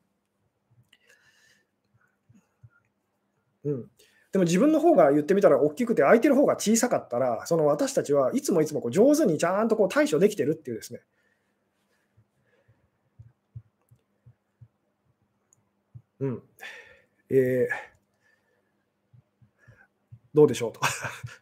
[3.64, 3.90] うん、
[4.36, 11.00] でも自分の方が言ってみたら大きくて相手の方が小さかったら、その私たちはいつもいつもこう上手にちゃんとこう対処できてるっていうですね。
[16.20, 16.42] うん。
[17.30, 17.66] えー、
[20.34, 20.80] どうでしょうと。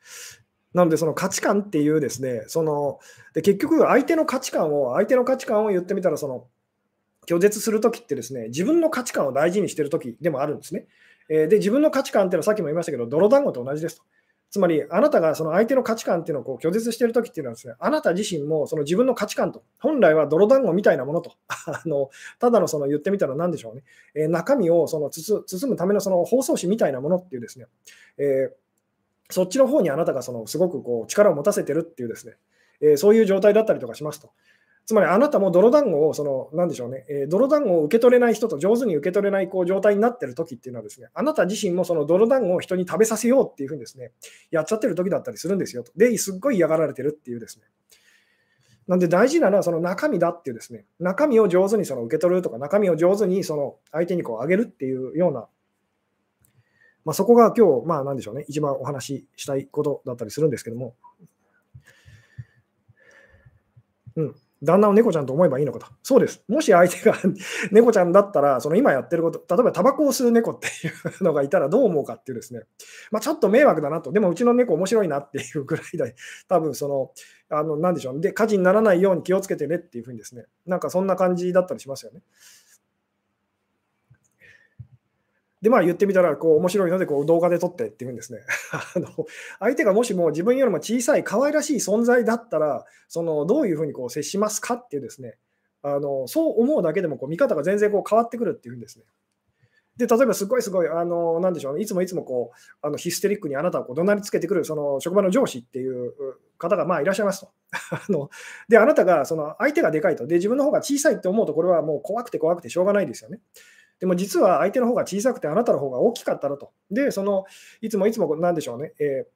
[0.72, 3.00] なので、その価値観っていうですね、その
[3.33, 6.46] で結局、相手の価値観を、相手の価値観を言ってみたら、その
[7.26, 10.87] 拒絶するときってですね、自分の価値観を大事にしてるときでもあるんですね。
[11.28, 14.02] えで、自分の価値観っていうのはさっきも言いましたけど、泥団子と同じですと。
[14.54, 23.82] つまり、あなたがその相手の価値観っていうのをこう拒絶しているときっていうのはですね、あなた自身もその自分の価値観と、本来は泥団子みたいなものと、 あのただのその言ってみたら何でしょうね、
[24.14, 27.66] えー、中身をその包むためのその包装紙みたいなものっていうですね、
[28.16, 28.52] えー、
[29.28, 32.34] そっちの方にあなたがそのすごくこう力を持たせてるっていうですね、
[32.80, 34.30] えー、そういう状態だったりとかしますと。
[34.87, 44.12] つまりあなたも泥団子を、その、なんでしょうね、えー、泥団子を受け取れない人と上手に受け取れないこう状態になってる時っていうのはですね、あなた自身もその泥団子を人に食べさせようっていうふうにですね、
[44.51, 45.92] やっちゃってる時だったりするんですよと。
[45.97, 47.64] で、すっごい嫌がられてるっていうですね。
[48.87, 55.47] なんで大事なのはその中身だっていうですね、中身を上手にその受け取るとか、中身を上手にその相手にこうあげるっていうような、
[57.07, 60.94] まあ、そこが今日、まあなんでしょうね、一番お話ししたいことだったりするんですけども、
[64.16, 64.35] うん。
[64.64, 65.87] 旦那を猫ちゃんと思えばいいのかと。
[66.03, 66.42] そうです。
[66.48, 67.16] もし相手が
[67.70, 72.62] 猫ちゃんだったら、その今やってること、例えばタバコを吸う猫っていうのがいたらどう思うかっていうですね、
[73.11, 76.14] まあ、ちょっと迷惑だなと、でもうちの猫面白いなっていうぐらいで、
[76.48, 77.12] 多分その、
[77.50, 82.22] あの、なんでしょう、で、火事にならないように気をつけてねっていうふうにですね、なんかそんな感じだったりしますよね。
[85.64, 88.40] で、まあ言ってみたら、こう、面白いので、こう、動画で撮ってっていうんですね。
[88.94, 89.09] あの、
[89.61, 95.38] 相手がもしも自分よりも小さい、可愛らしい存在だったら、その、どういうふうにこう接しますかっていうですね、
[95.81, 99.07] あの、そう思うだけでも、こう、見方が全然こう変わってくるっていうんですね。
[99.96, 106.12] で、例えばすごいすごい、あの、なんでしょうね、いつもいつもこう、あのヒステリックにあなたをこう怒鳴りつけてくる、その職場の上司っていう
[106.59, 107.53] 方がまあいらっしゃいますと。
[107.90, 108.29] あの
[108.68, 110.27] で、あなたがその相手がでかいと。
[110.27, 113.40] で、自分の方が小さいって思うと、これはもう怖くて怖くてしょうがないですよね。
[114.05, 116.73] でも実は相手の方が小さくて、あなたの方が大きかったらと。
[116.90, 117.47] で、その、
[117.81, 119.27] いつもいつも、なんでしょうね、えー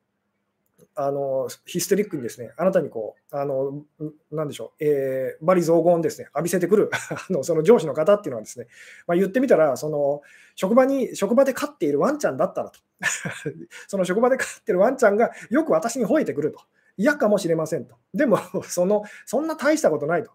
[0.95, 3.83] あのヒステリックにですね、あなたにこう、あの
[4.31, 8.67] なんでしょう、えー、バリ雑言ですね、浴びせてくる あのその上司の方っていうのはですね、
[9.07, 10.23] まあ、言ってみたら、その
[10.55, 12.81] 職場に、職場で飼っているワンちゃんだったらと、
[13.89, 16.61] その職場で飼ってるワンちゃんがよく私に吠えてくると、
[16.97, 17.97] 嫌かもしれませんと。
[18.13, 20.33] でも、そのそんな大したことないと。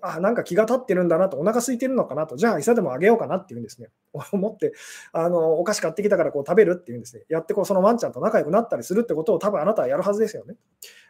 [0.00, 3.88] あなんか気が立ってるんだなと、お腹空いてるのかなと、じゃあ餌でもあげようかなっていうんですね、
[4.32, 4.72] 思って、
[5.12, 10.56] あのお菓子買ってきたからこう食べるっていうんですね、やってこうそのワンちゃんと仲良くなったりするってことを多分あなたはやるはずですよね。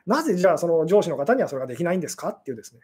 [0.07, 2.81] なぜじゃあその上司の方にはそれができないんですかっていうですね。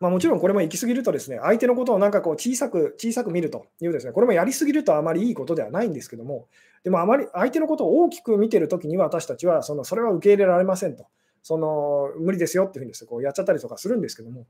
[0.00, 6.46] まあ、もちろんこれも行き過ぎるとですね、相手のことをなんかこう小さく小さく見るというですね、これもやりすぎるとあまりいいことではないんですけども、
[6.84, 11.06] でもあまり相手のことを大きく見てるときには私たちはそのそれは受け入れられませんと。
[11.48, 14.46] その無理ですよっていうふうにです、ね、こうやっちゃったりとかするんですけども。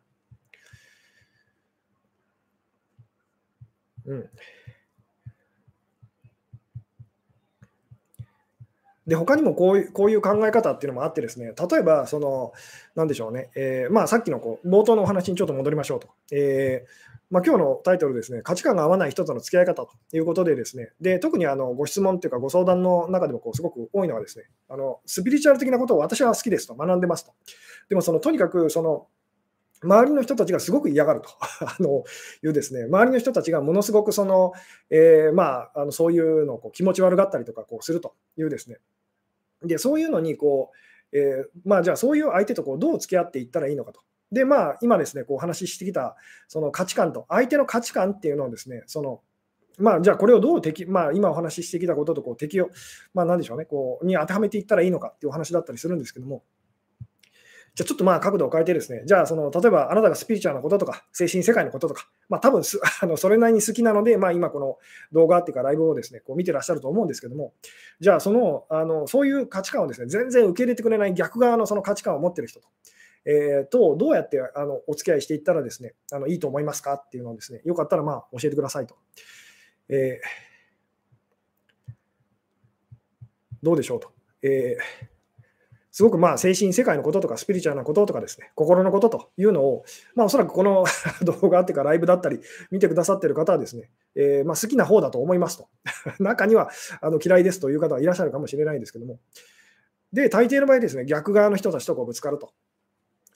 [4.06, 4.30] うん。
[9.06, 12.52] で他にもこういうこういう考え方っていうのもあってですね、例えば、その、
[12.96, 16.08] なんでしょうね、えー、まあ、さっきのこう冒頭のお話にちょっと戻りましょうと。
[16.32, 27.32] えーまあ、今日のタイトルですね、価値観が合わない人との付き合い方ということでですね、で特にあのご質問というかご相談の中でもこうすごく多いのはですね、あのスピリチュアル的なことを私は好きですと、学んでますと。
[27.90, 29.08] でもそのとにかくその
[29.82, 31.28] 周りの人たちがすごく嫌がると
[31.60, 32.04] あの
[32.42, 34.52] いうですね、周りの人たちがものすごくその、
[34.88, 38.78] えー、まあ、あのそういうのをこう気持ち悪がったりとかこうするというですね、
[39.62, 40.70] でそういうのにこ
[41.12, 44.00] う、えー、まあ、じゃあそういう相手とこうどう付き合っていったらいいのかと。
[44.32, 46.16] で、まあ、今ですね、こうお話ししてきた
[46.48, 49.20] その価値観と、相手の価値観っていうのをですね、その
[49.78, 52.68] まあ、じゃあこれをどう適、まあ、今お話ししてきたこととこう適用、
[53.14, 56.42] まあ、なんでしょうね、こうに当てはめていったらいいのかっていうお話だったりするんですけども、
[57.78, 64.78] じゃちょっとまあ角度を変えてですね、じゃあその例えばあなたがスピリチュアルなこととか、精神世界のこととか、まあ多分す あのそれなりに好きなので、まあ今この
[65.12, 67.52] 動画っていうかライブをですね、こう見てらっしゃると思うんですけども、
[68.00, 72.66] じゃあその、あのそういう価値観をですね、全然受け入れてくれない逆側のその価値観を持ってる人と、
[73.24, 78.96] えー、とどうやってあのお付き合いしていったらですね、あのいいと思いますかっていうのをですね、よかったらまあ教えてくださいと。
[79.88, 81.94] えー、
[83.62, 84.12] どうでしょうと。
[84.42, 85.18] えー
[85.98, 90.84] すごくまあ精神世界のこととかスピリチュアルなこととかですね、心のことというのを、まあ、おそらくこの
[91.26, 92.38] 動画あってかライブだったり
[92.70, 95.68] 見てくださっている方はですね、えー、まあ好きな方だと思いますと。
[96.22, 99.18] 中にはあの嫌いですという方はいらっしゃるかもしれないですけども。
[100.12, 102.52] で、大抵の場合ですね、逆側の人たちとこうぶつかると。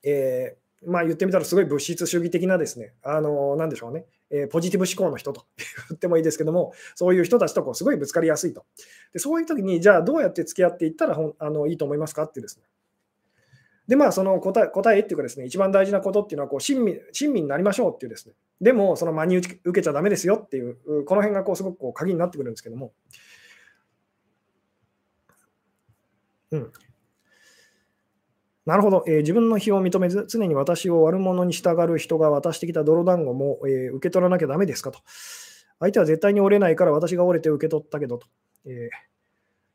[0.02, 5.46] えー、まあ言ってみたらすごい物質主義的なですね、あの、なんでしょうね、えー、ポジティブ思考の人と
[5.90, 8.64] 言ってもいいですけども、そういう人たちとこうすごいぶつかりやすいと。
[9.12, 12.64] でそういう時に、じゃあどうやって付き合っていったらほんあのいいと思いますかってですね。
[13.88, 22.92] で、まあ、その答え答えっていうかですね、一番大事なことっていうのはこう親身、親身になりましょうっていうですね、でも、その真に受けちゃだめですよっていう、この辺がこうすごくこう鍵になってくるんですけども、
[26.52, 26.72] うん、
[28.64, 35.00] なるほど、えー、自分の非を認めず、常に私を悪者に従う人が渡してきた泥団子も、えー、受け取らなきゃだめですかと。
[35.80, 38.28] 相手は絶対に折れないから私が折れて受け取ったけどと。
[38.64, 38.96] えー、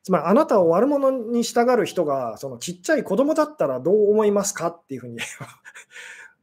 [0.04, 4.68] つまり、あなたを悪者に従う人が、そのちっちゃい子供だったらどう思いますか？
[4.68, 5.18] っていうふうに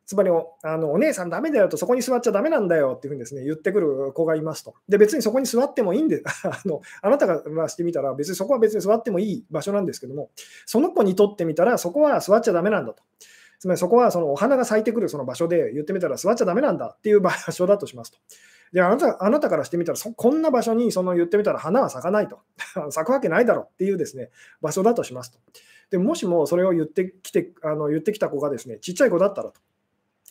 [0.07, 4.75] つまりおあのお姉さんダメだよと、そこに座っちゃダメなんだよっていうふうにです、ね、言ってくる子がいますと。
[4.89, 10.31] で、別にそこに座ってもいいんで、 あのあなたがしてみたら、別にそこは別に座ってもいい場所なんですけども、
[10.67, 13.03] その子にとってみたら、そこは座っちゃダメなんだと。
[13.59, 18.19] つまりそこはそのお花が咲いてくるその場所で言ってみたら座っちゃダメなんだっていう場 所だとしますと。
[18.75, 22.41] であなたあなたからしてみたらこんな場所にその言ってみたら花は咲かないと。
[22.91, 25.39] 咲くわけないだろうっていうですね場所だとしますと。
[25.91, 29.61] でもしもそれを言ってきてあの言ってきた子がですねちっちゃい子だったらと。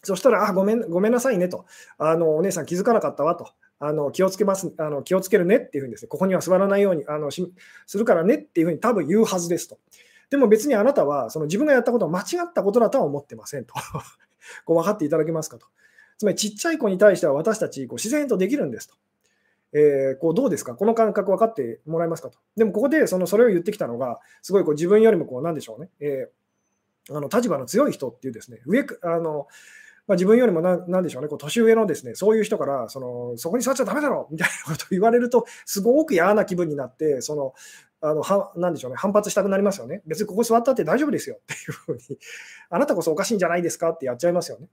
[0.03, 1.65] そしたら、あ、ごめん、ごめんなさいねと。
[1.97, 3.49] あの、お姉さん気づかなかったわと。
[3.79, 7.53] あの気をつけますあの、気をつけるねっていうふうにですね、ここには座らないようにあのし
[7.85, 9.77] するからねっていうふうに多分言うはずですと。
[10.29, 13.73] でも別にあなたはその自分がやったことは間違ったことだとは思ってませんと。
[14.65, 15.67] こう分かっていただけますかと。
[16.17, 18.95] つまりちっちゃい子に対しては私たちこう自然とできるんですと。
[19.73, 20.75] えー、こうどうですか？
[20.75, 22.39] この感覚分かってもらえますかと。
[22.55, 29.47] でもここでそのそれを言ってきたのが、すごいこう自分よりもこうなんでしょうね、えー、あの立場の強い人っていうですね、上あの
[30.07, 37.53] まあ、自分よりもななんでしょうね、こう年上のですねそういう人からその、そこに座っちゃだめだろみたいなことを言われると、すごく嫌な気分になって、その
[38.01, 40.01] あのはなんでしょうね、反発したくなりますよね。
[40.05, 42.19] 別にここ座ったって大丈夫ですよっていうふうに、
[42.69, 44.67] あなたこそおかしいんじゃないですかってやっちゃいますよね。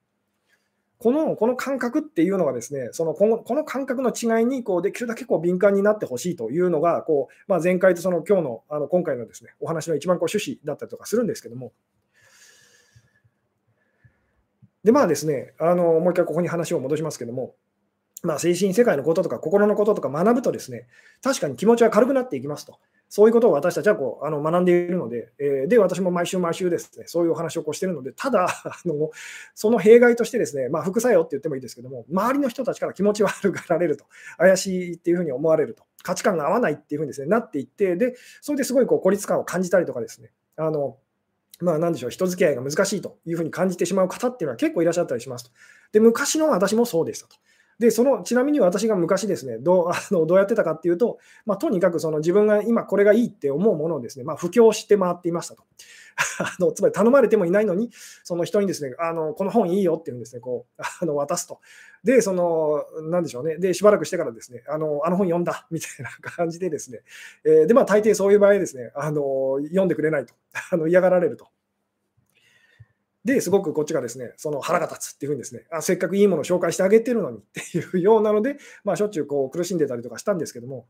[0.99, 11.73] このこの感覚っていうのがですね、そのこのこの感覚の違いにこうできるだけこう敏感になってほしいというのが、こうまあ、前回とその今日のあの今回のですねお話の一番こう趣旨だったりとかするんですけども。
[14.85, 17.55] で、まあですね、あのもう一回ここに話を戻しますけども、
[18.23, 20.87] まあ、精神世界のこととか心のこととか学ぶとですね、
[21.23, 22.79] 確かに気持ちは軽くなっていきますと。
[23.09, 29.11] そういうことを私たちはこうあの学んでいるので、えー、で、私も毎週毎週ですね、そういうお話をこうしているので、ただあの、
[29.55, 34.05] その弊害としてですね、まあ、副作用って言ってもいいですけども、周りの人たちから気持ち悪がられると、
[34.38, 40.99] 怪しいっていうふうに思われると、価値観が合わないっていうふうにです、ね、なっていって、で、それですごいこう孤立感を感じたりとかですね、あの
[41.61, 45.51] まあ、なんでしょう、人付き合いが難しいというふうに感じてしまう方っていうのは結構いらっしゃったりしますと。
[45.92, 47.37] で、昔の私もそうでしたと。
[47.81, 55.64] で、そのちなみに私が昔ですね、どうあのどうやってたかっていうと、まあ、とにかくその自分が今これがいいって思うものをですね、まあ、布教して回っていましたと。
[56.40, 57.90] あのつまり頼まれてもいないのに、
[58.23, 61.61] その人にですね、あのこの本いいよっていうんですね、こうあの渡すと。
[62.05, 67.01] で、その、なんでしょうね、で、しばらくしてからですね、あのあの本読んだみたいな感じでですね、
[67.45, 70.35] えー、で、まあ、大抵そういう場合ですね、あの読んでくれないと、
[70.71, 71.47] あの嫌がられると。
[73.24, 80.87] で、すごくこっちがですね、その腹が立つっていうふうにですね、あせっかくいいものを紹介してあげてるのにっていうようなので、 まあ、しょっちゅうこう苦しんでたりとかしたんですけども、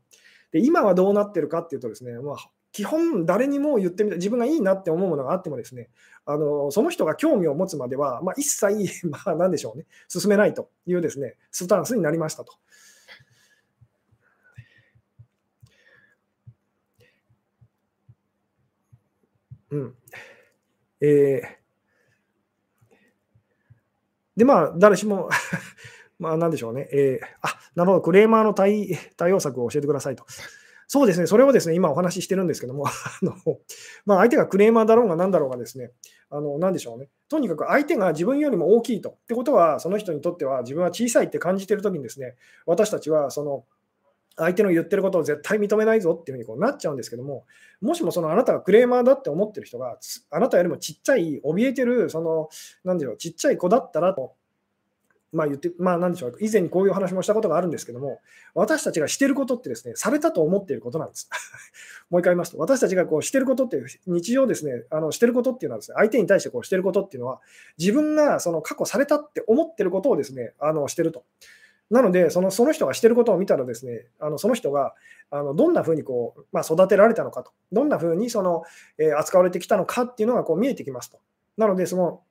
[0.51, 2.35] で今はどうなってるかっていうとですね、まあ、
[2.71, 5.89] 基本誰にも言ってみた、自分がいいなって思うものがあってもですね、
[6.25, 12.53] あのその人が興味を持つまでは、まあ、一切、 まあ、何でしょうね、進めないというですね、スタンスになりましたと。
[19.71, 19.95] うん。
[21.01, 21.60] えー
[24.41, 25.29] で、まあ、誰しも
[26.17, 26.89] まあ、なんでしょうね。
[26.91, 30.25] えー、あ、なるほど、クレーマーの対対応策を教えてくださいと。
[30.87, 33.35] そうですね、それをですね、今お話ししてるんですけども、 あの
[34.03, 35.91] まあ、相手がクレーマーだろうが何だろうがですね、
[36.31, 39.09] あの何でしょうね、とにかく相手が自分よりも大きいと。
[39.09, 43.65] ってことは、その人にとっては自分は小さいって感じてるときにですね、私たちはその
[44.45, 47.45] 相手の言ってることを絶対認めないぞっていうふうにこうなっちゃうんですけども、
[47.79, 49.97] もしもそのあなたがクレーマーだって思ってる人が、
[50.31, 52.49] あなたよりもちっちゃい、怯えてる、その、
[52.83, 54.33] なんでしょう、ちっちゃい子だったらと、
[55.31, 58.19] まあ言って、まあなんでしょう、以前にこういう話もしたことがあるんですけども、
[58.53, 61.29] 私たちがしてることってですね、されたと思っていることなんです。
[62.09, 67.39] もう一回言いますと、私たちがこうしてることって、日常ですね、あのしてることっていうのはですね、相手に対してこうしてることっていうのは、
[67.77, 71.23] 自分がその過去されたって思ってることをですね、あのしてると。
[71.91, 74.95] なので、そのその人がしてることを見たらですね、あのその人が
[75.29, 78.63] あのどんなふうにこう、まあ、育てられたのかと、どんなふうにその、
[78.97, 81.19] えー、扱われてきたのかっていうのがこう見えてきますと。
[81.57, 82.23] なので、その、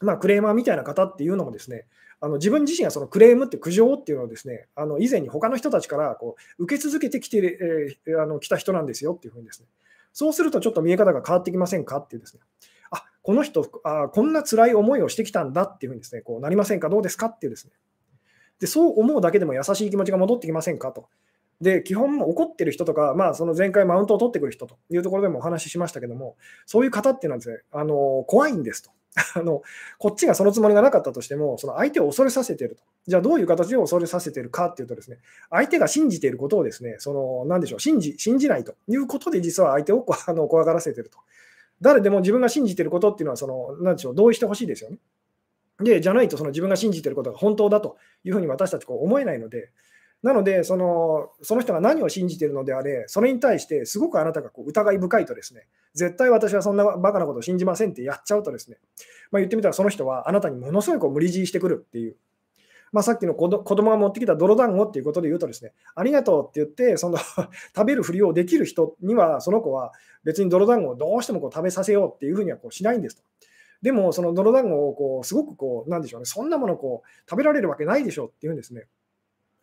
[0.00, 1.86] まあ、クレーマーみたいな方っていうのもですね、
[2.20, 7.58] あの自分自身がそのクレームって苦情っていうのをですね、あの以前に他の人たちからこう受け続けてきて、
[8.06, 9.68] えー、あの来た人なんですよっていうふうにですね、
[10.14, 12.40] そうするとちょっと見え方が変わってきませんかっていうですね、
[12.90, 17.26] あこの人あ、こんな辛い思いをしてきたんだっていうふうにですね、こうなりませんか、どうですか？
[17.26, 17.72] っていうですね、
[18.60, 21.08] で、そう思うだけでも優しい気持ちが戻ってきませんかと。
[21.60, 28.90] で、基本怒ってる人とか、まあ、その前回マウントを取ってくる人というところでもお話ししましたけども、そういう方っていうのはですね、あの怖いんですと。
[29.34, 29.62] あの
[29.98, 32.82] こっちがそのつもりがなかったとしても、その相手を恐れさせてると。
[33.06, 41.18] じゃあどういう形で恐れさせてるかっていうとですね、相手が信じていることをですね、その何でしょう、信じ信じないということで実は相手をあの怖がらせてると。
[41.80, 44.98] 誰でも自分が信じていることっていうのは、その何でしょう、同意してほしいですよね。
[45.80, 49.70] で、じゃないとその自分が信じてることが本当だというふうに私たちこう思えないので、
[50.22, 58.78] なのでその、その人が何を信じているのであれ、それに対してすごくあなたがこう疑い深いとですね、絶対私はそんなバカなことを信じませんってやっちゃうとですね、
[59.30, 62.16] まあ、言ってみたらその人はあなたにものすごいこう無理強いしてくるっていう。
[62.92, 67.18] まあ、さっきの子供が持ってきた泥団子っていうことで言うとですね、ありがとうって言って、その
[67.74, 69.92] 食べるふりをできる人には、その子は
[70.24, 73.22] 別に泥団子をどうしてもこう食べさせようっていうふうにはこうしないんですと。
[73.82, 78.86] でも、その泥団子をこうすごくこう、なんでしょうね、そんなものこう食べられるわけないでしょうっていうんですね。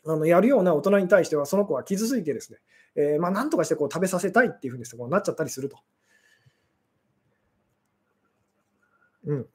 [0.05, 2.59] あのやるような大人に対しては、その子は傷ついてですね、
[2.95, 5.77] えー、まあ、なんとかしてこう食べさせたいっていうふうにこうなっちゃったりすると。
[9.25, 9.47] うん。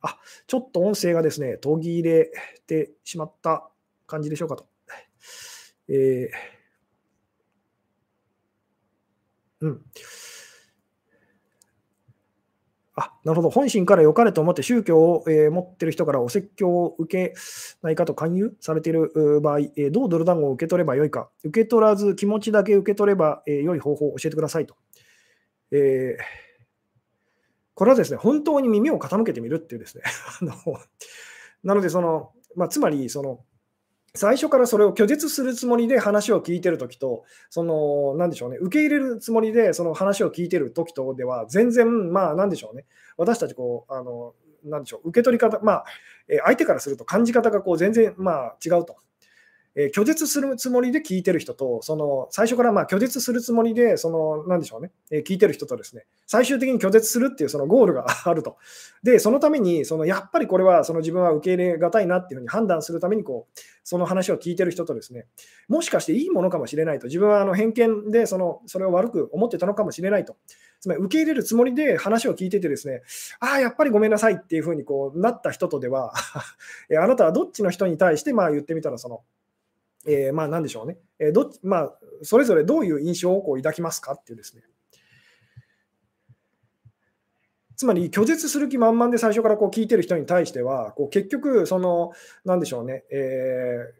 [0.00, 2.30] あ、ちょっと音声がですね、途切れ
[2.66, 3.68] てしまった
[4.06, 4.66] 感じでしょうかと。
[5.88, 6.28] えー、
[9.60, 9.82] うん。
[13.26, 17.34] なるほど、本心から良かれと思って宗教を、えー、持ってる人からお説教を受け
[17.82, 24.76] ないかと勧誘されている場合、えー、どうドル団子を受け取ればよいか、受け取らず気持ちだけ受け取れば、えー、良い方法を教えてくださいと。
[25.72, 26.22] えー、
[27.74, 30.04] これはですね、本当に耳を傾けてみるっていうですね、
[30.40, 30.54] あの
[31.64, 33.40] なのでその、まあ、つまりその、
[34.16, 42.84] 最初からそれを拒絶するつもりで話を聞いてるときと、その、なんでしょうね、受け入れるつもりでその話を聞いてるときとでは、全然、まあ、なんでしょうね、
[43.16, 45.84] 私たちこう、あの、なんでしょう、受け取り方、まあ、
[46.44, 48.96] 相手からすると感じ方がこう全然、まあ、違うと。
[49.78, 58.56] え拒絶するつもりで聞いてる人と、その最初からま拒絶するつもりで、そのなんでしょうね、え聞いてる人とですね、最終的に拒絶するっていうそのゴールがあると。
[59.02, 65.26] で、そのために、そのやっぱりこれはその自分は受け入れがたいなっていうふうに判断するためにこう、その話を聞いてる人とですね、
[65.68, 70.36] もしかしていいものかもしれないと、自分はあの偏見でそのそれを悪く思ってたのかもしれないと。
[70.80, 73.02] つまり受け入れるつもりで話を聞いててですね、
[73.40, 76.12] ああ、やっぱりごめんなさいっていうふうにこうなった人とでは
[76.98, 79.22] あなたはどっちの人に対してまあ言ってみたらその、
[80.06, 84.62] えー、まあ、なんでしょうね、えー、どまあ、それぞれどういう印象をこう抱きますかっていうですね。
[87.76, 92.12] つまり拒絶する気満々で最初からこう聞いてる人に対しては、こう結局、その、
[92.44, 93.92] なんでしょうね、え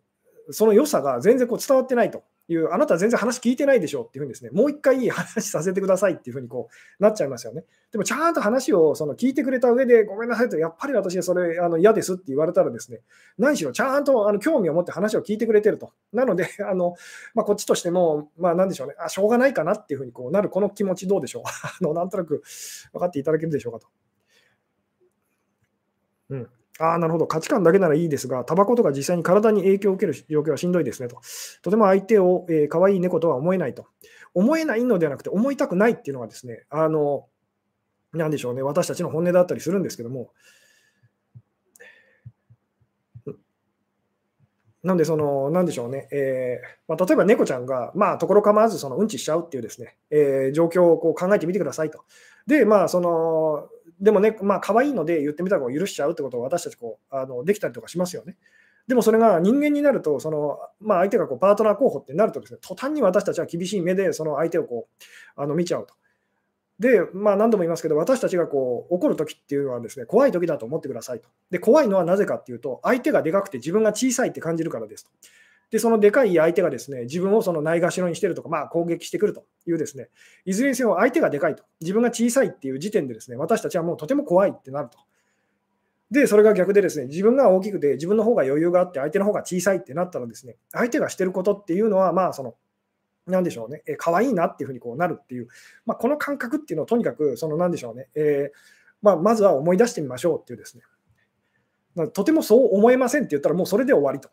[0.48, 2.24] ー、その良さが全然こう伝わってないと。
[2.48, 7.64] いう、あなた全然話聞いてないでしょっていうふうにですね、もう一回いい話させてくださいっていうふうにこうなっちゃいますよね。
[7.90, 13.00] でもちゃんと話をその聞いてくれた上で、ごめんなさいと、やっぱり私はそれあの嫌ですって言われたらですね、
[13.38, 15.92] 何しろちゃんとあの興味を持って話を聞いてくれてると。
[16.12, 16.94] なので、 あの
[17.34, 22.42] まあ、こっちとしても、まあ、なんでしょうねあ、しょうがないかなっていうふうにこうなるこの気持ちどうでしょう あのなんとなく
[22.92, 23.88] 分かっていただけるでしょうかと。
[26.30, 26.48] うん。
[26.78, 27.26] ああ、なるほど。
[27.26, 31.20] 価値観だけならいいですが、タバコとか実際に体に影響を受ける状況はしんどいですねと。
[31.62, 33.86] とても相手を、えー、可愛い猫とは思えないと。
[34.34, 37.26] 思えないのではなくて、思いたくないっていうのがですね、あの、
[38.12, 40.30] なんでしょうね、私たちの本音だったりするんですけども、
[44.82, 52.04] なんで、その、なんでしょうね、えーまあ、例えば猫ちゃんが、まあ、ところ構わずそのうんちしちゃうっていうですね、えー、状況をこう考えてみてくださいと。
[52.46, 53.68] で、まあ、その、
[54.00, 58.36] でもね、まあ、可愛いので言ってみたら許しちゃうってことを私たちこうあのできたりとかしますよね。
[58.86, 65.94] でもそれが人間になると、そのまあ、相手がこうパートナー候補ってなるとですね、途端に私たちは厳しい目でその相手をこうあの見ちゃうと。
[66.78, 71.28] で、まあ、何度も言いますけど、私たちがこう怒るときっていうのはですね、怖いときだと思ってくださいと。
[71.50, 75.10] で、怖いのはなぜかっていうと、相手がでかくて自分が小さいって感じるからですと。
[75.70, 80.08] で、そのでかい相手がですね、自分をそのないがしろにしてるとか、まあ、攻撃してくるというですね、
[80.44, 84.98] いずれにせよ相手がでかいと、自分が小さいっていう時点でですね、私たちはもうとても怖いってなると。
[86.10, 92.54] で、それが逆でですね、自分が大きくて、自分の方が余裕があって、相手の方が小さいってなったらですね、相手がしてることっていうのは、まあ、その、
[93.26, 95.48] なんでしょうね、え、可愛いなっていうふうにこうなるっていう、
[95.84, 98.56] まあ、この感覚っていうのをとにかく、そのなんでしょうね、えー、
[99.02, 100.84] まあ、まずは思い出してみましょうっていうですね、
[102.12, 104.28] とてもそう思えませんって言ったら、もうそれで終わりと。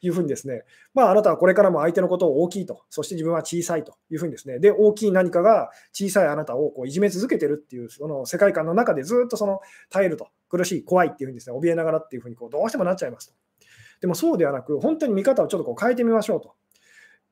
[0.00, 0.64] いうふうにですね、
[0.94, 9.60] まあ、あなたはこれからも相手のことを大きいと、そして自分は小さいというふうにですね、で、大きい何かが小さいあなたをこういじめ続けてるっていう、その世界観の中でずっとその
[9.90, 13.34] 耐えると、苦しい、怖いっていうふうにですね、怯えながらっていうふうにこうどうしてもなっちゃいますと。
[14.00, 16.54] でもそうではなく、本当に見方をちょっとこう変えてみましょうと。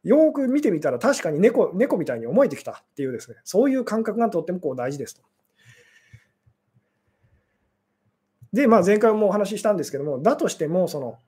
[0.03, 5.23] よく見てみたら確かに猫猫みたいに思えてきたっていうですね、そういう感覚がとってもこう大事ですと。
[8.53, 11.19] で、まあ、前回もお話ししたんですけども、だとしても、その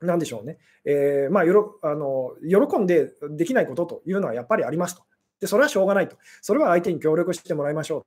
[0.00, 5.02] なんでしょうね、えー、まあ、よろあの喜んでできないことというのはやっぱりありますと。
[5.40, 6.16] で、それはしょうがないと。
[6.40, 8.06] それは相手に協力してもらいましょう。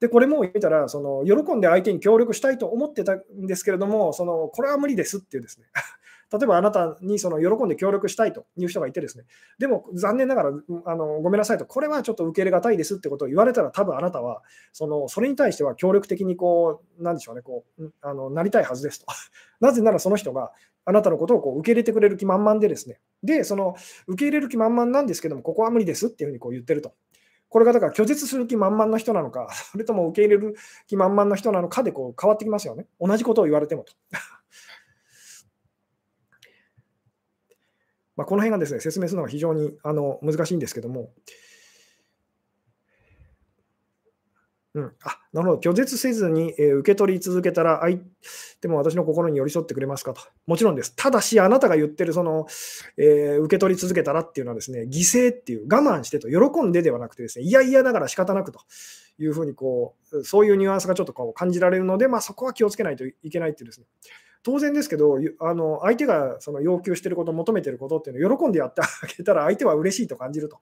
[0.00, 5.66] で、これも言ったら、その喜んで相手に協力したいと思ってたんですけれども、そのこれは無理ですっていうですね、
[6.32, 9.24] 例えばあなたにその喜んで協力したいという人がいてですね、
[9.58, 10.52] でも残念ながら
[10.84, 14.42] あのごめんなさいと、これはちょっと受け入れがたいですってことを言われたら、多分あなたは
[14.72, 19.06] そのそれに対しては協力的にこう、なんでしょうね、こうあのなりたいはずですと。
[19.60, 20.52] なぜならその人が
[20.84, 23.74] あなたのことをこう受け入れてくれる気満々でですね、で、その
[24.06, 26.92] 受け入れる気満々なんですけども、ここは無理ですっていうふうにこう言ってると。
[27.48, 30.56] これがだから拒絶する気満々の人なのか、 それとも受け入れる
[30.86, 32.86] 気満々の人なのかでこう変わってきますよね。
[33.00, 33.92] 同じことを言われてもと。
[38.16, 41.12] まこの辺がですね、説明するのが非常にあの難しいんですけども、
[44.74, 47.98] うん、あなるほど、拒絶せずに、えー、受け取り続けたら、相
[48.60, 50.22] 手も私の心に寄り添ってくれますかと。
[50.46, 50.94] もちろんです。
[50.96, 52.46] ただし、あなたが言ってるその、
[52.96, 58.58] えー、受け取り続けたらっていうのはですね、犠牲っていう、我慢してと、喜んでではなくてですね、いやいやながら仕方なくと
[59.20, 63.86] いうふうにこう、そういうニュアンスがちょっとこう感じられるので、まあ、そこは気をつけないといけないっていうですね。
[64.42, 70.58] 当然ですけど、あの相手がその要求してること、求めてることっていうのを喜んでやってあげたら、相手は嬉しいと感じると。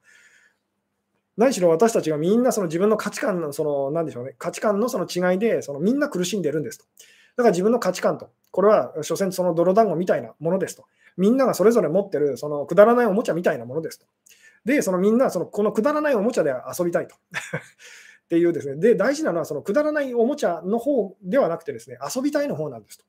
[1.37, 6.85] 何しろ私たちがみんなその自分の価値観のその何でしょうね価値観のその違いでそのみんな苦しんでるんですと。
[7.37, 10.85] だから自分の価値観と、これは所詮その泥団子みたいなものですと。
[11.17, 14.07] みんながそれぞれ持ってるそのくだらないおもちゃみたいなものですと。
[14.65, 17.17] で、そのみんなそのこのくだらないおもちゃで遊びたいと。
[18.25, 18.77] っていうですね。
[18.77, 23.05] で、大事なのはそのくだらないおもちゃの方ではなくてですね、遊びたいの方なんですと。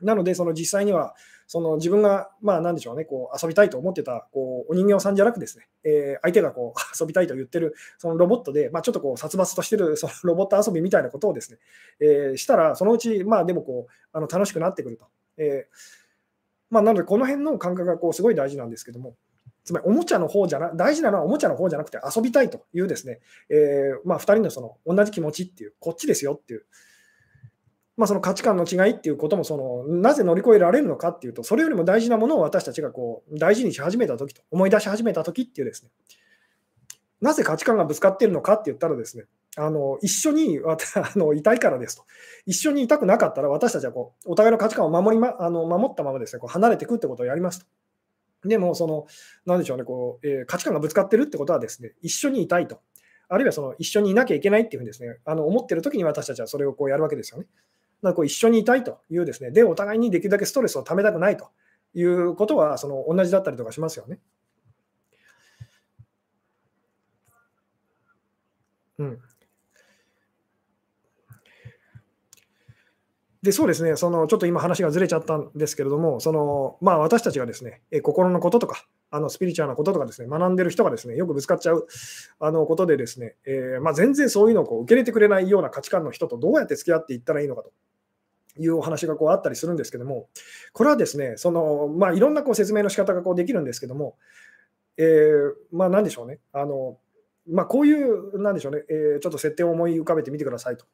[0.00, 1.14] なので、その実際には
[1.48, 11.58] その自分が、まあ、なんでしょうね、こう遊びたいと思ってたこうお人形さんじゃなくですね、えー、相手がこう 遊びたいと言ってるそのロボットで、まあ、ちょっとこう殺伐としてる そのロボット遊びみたいなことをですね、
[12.00, 15.06] えー、したら、そのうち、まあ、でもこうあの楽しくなってくると。
[15.38, 15.98] えー
[16.70, 19.16] まあ、なので、この辺の感覚がこうすごい大事なんですけども、
[19.64, 26.66] つまりおもちゃの方じゃな、大事なのはおもちゃの方じゃなくて遊びたいというですね、えー、まあ、2人のその同じ気持ちっていう、こっちですよっていう、
[27.98, 35.90] まあ、その価値観の違いっていうこともその、なぜ乗り越えられるのかっていうと、それよりも大事なものを私たちがこう大事にし始めたときと、思い出し始めたときっていうですね、
[37.20, 39.24] なぜ価値観がぶつかってるのかって言ったらですね、
[39.56, 40.76] あの一緒に あ
[41.16, 42.04] のいたいからですと、
[42.46, 47.66] 一緒にいたくなかったら、私たちはこうお互いの価値観を守り、ま、あの守ったままですねこう離れていくってことをやりますと。
[48.48, 49.06] でも、その、
[49.44, 52.80] なんでしょうね、こう、えー、価値観がぶつかってるってことはですね、一緒にいたいと。
[53.28, 57.46] あるいはその一緒にいなきゃいけないっていうふうにですね、あの思ってる時に私たちはそれをこうやるわけですよね。
[58.02, 61.50] だかこう一緒にいたいというですね、で、お互いにできるだけストレスをためたくないと
[61.94, 64.20] いうことは、その同じだったりとかしますよね。
[68.98, 69.18] うん。
[73.42, 81.86] でそうですね、そのちょっと今話がずれちゃったんですけれども、そのまあ、私たちがですね、え心のこととか、あのスピリチュアルなこととかですね、学んでる人がですね、よくぶつかっちゃう
[82.40, 87.72] あのことでですね、えー、まあ、全然そういうのをこう受け入れてくれないような価値観の人とどうやって付き合っていったらいいのかと。
[88.58, 90.28] いうお話がこうあったりするんですけども、
[90.72, 94.16] これはですね、そのまあ、いろんなこう説明の仕方がこうできるんですけども、
[94.96, 96.98] えー、まあ、なんでしょうね、あの
[97.48, 100.84] まあ、こういう、なんでしょうね、えー、ちょっと設定を思い浮かべてみてくださいと。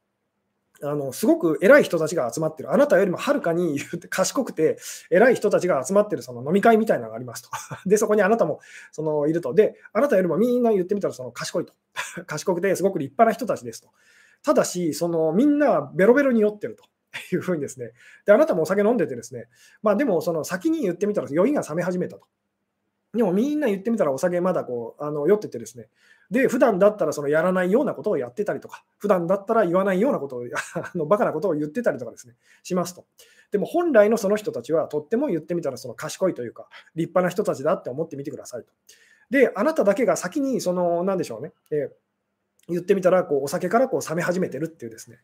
[0.83, 3.79] あのすごく偉い人たちが集まってる、あなたよりもはるかに
[4.11, 4.77] 賢くて
[5.11, 7.51] 偉い人たちが集まってるその飲み会みたいなのがありますと。
[7.89, 8.61] で、そこにあなたも
[8.91, 9.55] そのいると。
[9.55, 11.73] で、あなたよりもみんな言ってみたらその賢いと。
[12.27, 13.89] 賢くてすごく立派な人たちですと。
[14.43, 16.85] ただし、そのみんなベロベロに酔ってると。
[17.33, 17.93] いうふうにですね。
[18.27, 19.49] で、あなたもお酒飲んでてですね。
[19.83, 22.27] まあでも、その先に言ってみたら酔いが冷め始めたと。
[23.15, 25.89] でもみんな言ってみたらお酒まだこうあの酔っててですね、
[26.31, 30.43] で、普段だったらそのやらないようなことをやってたりとか、普段だったら言わないようなことを、
[30.75, 33.05] あのバカなことを言ってたりとかですね、しますと。
[33.53, 38.73] でも本来のその人たちはとっても言ってみたらその賢いというか、立派な人たちだって思ってみてくださいと。
[39.31, 41.91] で、あなただけが先にその、なんでしょうね、えー、
[42.69, 45.21] 言ってみたらこうお酒からこう冷め始めてるっていうですね、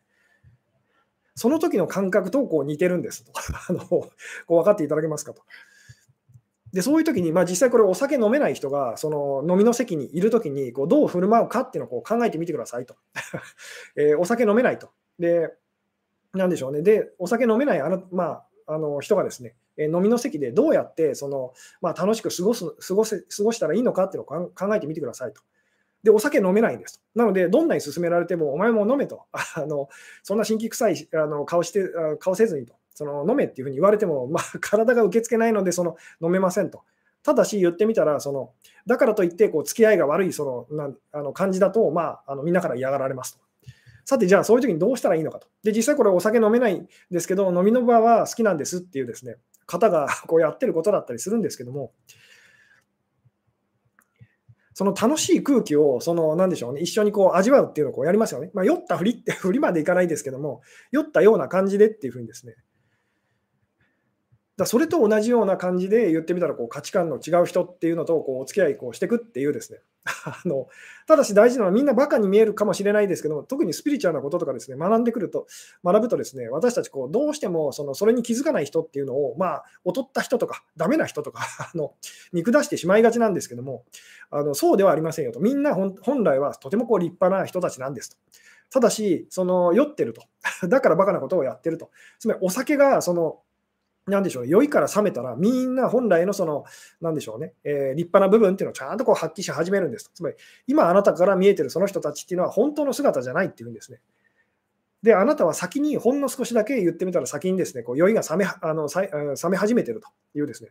[1.35, 3.31] その時の感覚とこう似てるんですと。
[3.69, 4.11] あのこ
[4.49, 5.41] う分かっていただけますかと。
[6.73, 12.95] でそういう時に、まあ、実際これお酒飲めない人がその飲みの席にいる時にこうどう振る舞うかっていうのをこう考えてみてくださいと、
[13.97, 14.89] えー、お酒飲めないと。
[15.19, 15.53] で、
[16.33, 16.81] なんでしょうね。
[16.81, 18.23] で、お酒飲めないあの,、ま
[18.67, 25.41] あ、あの人がですね、え、飲みの席でどうやってその、まあ、楽しく過ごす過ごせ過ごしたらいいのかっていうのを考えてみてくださいと。
[26.03, 27.01] で、お酒飲めないんです。
[27.15, 29.25] なので、どんなに勧められても、お前も飲めと。
[29.31, 29.89] あの
[30.23, 31.89] そんな新規臭いあの顔して
[32.19, 32.73] 顔せずにと。
[32.93, 36.83] その飲めっていうふうに言われても、 まあ、体が受け付けないのでその飲めませんと。
[37.23, 38.51] ただし言ってみたらその、
[38.87, 43.41] だからといってこう付き合いが悪いそのなあの感じだと、まあ、あのみんなから嫌がられますと。
[44.05, 45.47] さて、じゃあそういう時にどうしたらいいのかと。
[45.63, 49.37] で、実際これお酒飲めないんですけど、飲みの場は好きなんですっていうですね、
[49.67, 51.93] 方がこうやってることだったりするんですけども、
[54.73, 58.51] その楽しい空気を、その、なんでしょうね、一緒にこう味わうっていうのをこうやりますよね。
[58.53, 60.61] まあ、酔ったふりって、 ふりまでいかないですけども、
[60.91, 62.55] 酔ったような感じでっていうふうにですね、
[64.57, 69.79] だそれと同じような感じで言ってみたらこう価値観の違う人っていうのとこうお付き合いこうしていくっていうですね
[70.25, 70.67] あの
[71.05, 75.45] ただし大事なのはみんなバカに見えるかもしれないですけども特にスピリチュアルなこととかですね学んでくると
[75.83, 81.43] 学ぶとですね私たちこうどうしてもそのそれに気づかない人っていうのをまあ劣った人とかダメな人とか
[81.73, 81.93] あの
[82.33, 83.83] 見下してしまいがちなんですけども
[84.31, 88.17] あのそうではありませんよとみんな本来はとてもこう立派な人たちなんですと。
[88.71, 90.23] ただし、その酔ってると。
[90.67, 91.91] だからバカなことをやってると。
[92.19, 93.41] つまりお酒がその
[94.07, 96.65] なんでしょう、酔いから冷めたら、みんな本来のその、
[97.01, 100.09] なんでしょうね、えー、立派な部分っていうのをちゃんとこう発揮し始めるんです。
[100.13, 100.35] つまり、
[100.65, 103.99] 今あなたから見えてるその人たちっていうのは本当の姿じゃないっていうんですね。
[105.03, 110.69] で、あなたは先にほんの少しだけ言ってみたら先にですね、こう酔いが冷めあの冷め始めてるというですね。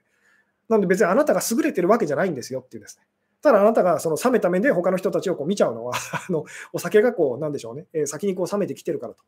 [0.69, 3.07] なので別にあなたが優れてるわけじゃないんですよっていうですね。
[3.43, 9.25] ただあなたがその冷めた目で他の人たちをこう見ちゃうのはあのお酒がこうなんでしょうね、えー、先にこう冷めてきてるからと。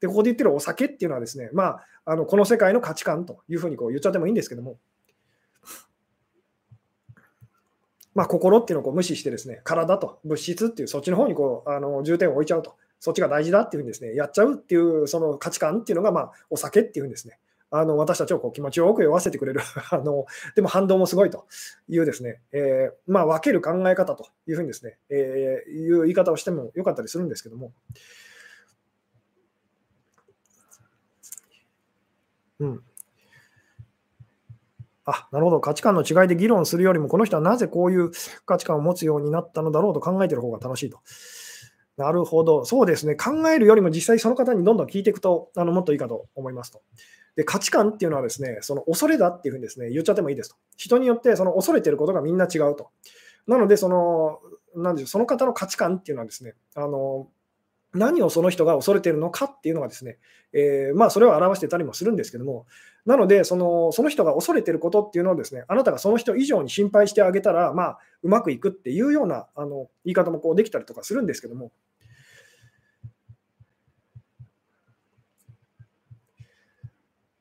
[0.00, 4.78] で、ここで言ってるお酒っていうのはですね、まあ、あのこの世界の価値観というふうにこう言っちゃってもいいんですけども、
[8.14, 17.38] まあ、心っていうのをこう無視してですね、体と物質っていうそっちの方にこうあの重点を置いちゃうと、そっちが大事だっていうふうにですね、やっちゃうっていうその価値観っていうのが、まあ、お酒っていうんですね。
[17.72, 19.60] あの私たちをこう気持ちよく酔わせてくれる。
[19.90, 20.26] あの、
[20.56, 21.46] でも反動もすごいと
[21.88, 27.72] いうですね、えー、まあ、分ける考え方というふうにですね、えー、いう言い方をしてもよかったりするんですけども、
[32.60, 32.82] うん。
[35.06, 38.10] あ、なるほど、価値観の違いで議論するよりも、この人はなぜこういう
[38.46, 41.00] 価値観を持つようになったのだろうと考えてる方が楽しいと。
[41.96, 46.82] なるほど、そうですね、考えるよりも実際その方にどんどん聞いていくと、あのもっといいかと思いますと。
[47.36, 50.56] で価値観っていうのはですね、その恐れだっていうふうにですね言っちゃってもいいですと。
[50.76, 52.90] 人によってその恐れてることがみんな違うと。
[53.46, 54.38] なので、その、
[54.76, 57.28] なんでしょう、その方の価値観っていうのはですね、あの
[57.94, 60.18] 何をその人が恐れているのかっていうのがですね、
[60.52, 62.66] えー、まあ、それを表してたりもするんですけども、
[63.06, 71.72] なのでその、その人が恐れていることっていうのをですね、あなたがその人以上に心配してあげたら、まあ、うまくいくっていうようなあの言い方もこうできたりとかするんですけども、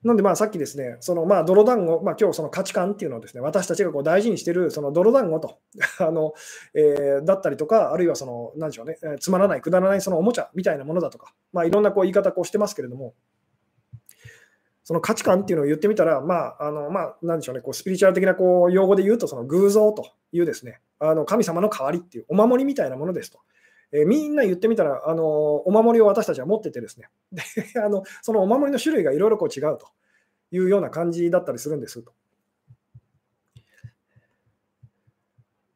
[0.09, 5.59] なんでまあさっきですね、そのまあ泥団子、まあ今日その価値観っていうのをですね、私たちがこう大事にしてるその泥団子と
[6.03, 6.33] あの、
[6.73, 13.13] えー、だったりとか、あるいはその、なんでしょうね、えー、つまらない、くだらないそのおもちゃみたいなものだとか、まあいろんなこう言い方こうしてますけれども、
[14.83, 23.39] その価値観っていうのを言ってみたら、まあ、あのまあ、なんでしょうね、こうスピリチュアル的なこう用語で言うと、その偶像というですね、あの神様の代わりっていうお守りみたいなものですと。
[23.91, 27.43] えー、みんな言ってみたら、あのお守りを私たちは持っててですね、で
[27.83, 29.87] あのそのお守りの種類がいろいろこう違うと
[30.51, 32.11] いうような感じだったりするんですと。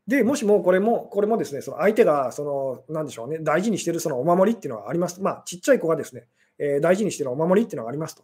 [0.07, 5.22] で、もしもこれも、これもですね、その相手が、その、なんでしょうね、大事にしているそのお守りっていうのはあります。
[5.22, 6.28] まあ、ちっちゃい子がですね、
[6.59, 8.24] えー、大事にしているお守りっていうのがありますと。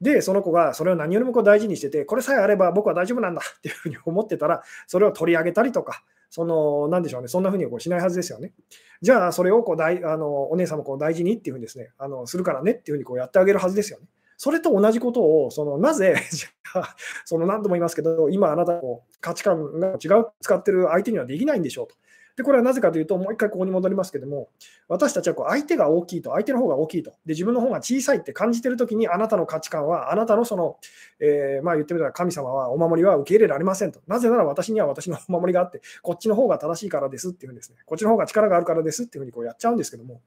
[0.00, 8.52] で、その子がそれを何よりもこう大事にしてて、これさえあれば僕は大丈夫なんだっていうふうに思ってたら、それを取り上げたりとか、その、なんでしょうね、そんなふうにこうしないはずですよね。
[9.00, 14.06] じゃあ、それをこう大あのお姉さんもこう大事にっていうふうにですね、あのするからねっていうふうにこうやってあげるはずですよね。
[14.36, 21.94] それと同じことを、そのなぜ、 じゃあ、その何度も言いますけど、今あなたの価値観が違う、使ってる相手にはできないんでしょうと。
[22.36, 24.50] で、これはなぜかというと、もう一回ここに戻りますけども、
[24.88, 30.76] 私たちはこう相手が大きいと、相手の方が大きいと、で自分の方が小さいって感じてるときに、あなたの価値観は、あなたのその、
[31.18, 34.00] えー、まあ言ってみたら神様はお守りは受け入れられませんと。
[34.06, 40.20] なぜなら私には私のお守りがあって、こっちの方が正しいからですっていうふうにですね、こっちの方が力があるからですっていうふうにこうやっちゃうんですけども、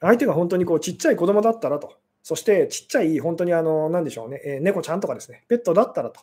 [0.00, 6.20] 相手が本当にこうちっちゃい子供だったらと、そしてちっちゃい本当にあの、なんでしょうね、えー、猫ちゃんとかですね、ペットだったらと、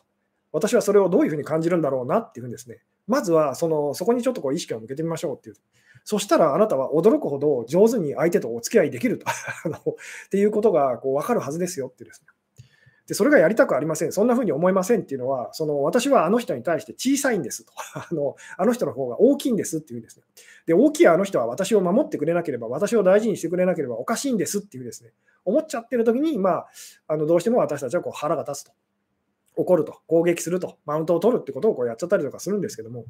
[0.56, 5.56] 私はそれをどういうふうに感じるんだろうなっていうふうにですね、まずはそのそこにちょっとこう意識を向けてみましょうっていう。
[6.04, 12.28] そしたらあなたは驚くほど上手に相手とお付き合いできると っていうことがこう分かるはずですよってですね。
[13.06, 14.12] で、それがやりたくありません。
[14.12, 17.72] そんなふうに思いませんっていうのは、その私はあの人に対して小さいんですと。
[17.94, 20.24] あのあの人の方が大きいんですっていうんですね。
[20.66, 25.12] で、大きいあの人は私を守ってくれなければ、私を大事にしてくれなければおかしいんですっていうですね、
[25.44, 26.66] 思っちゃってる時に、まあ、
[27.06, 28.72] あのどうしても私たちはこう腹が立つと。
[29.56, 33.04] 怒ると、攻撃すると、マウントを取るってことをこうやっちゃったりとかするんですけども、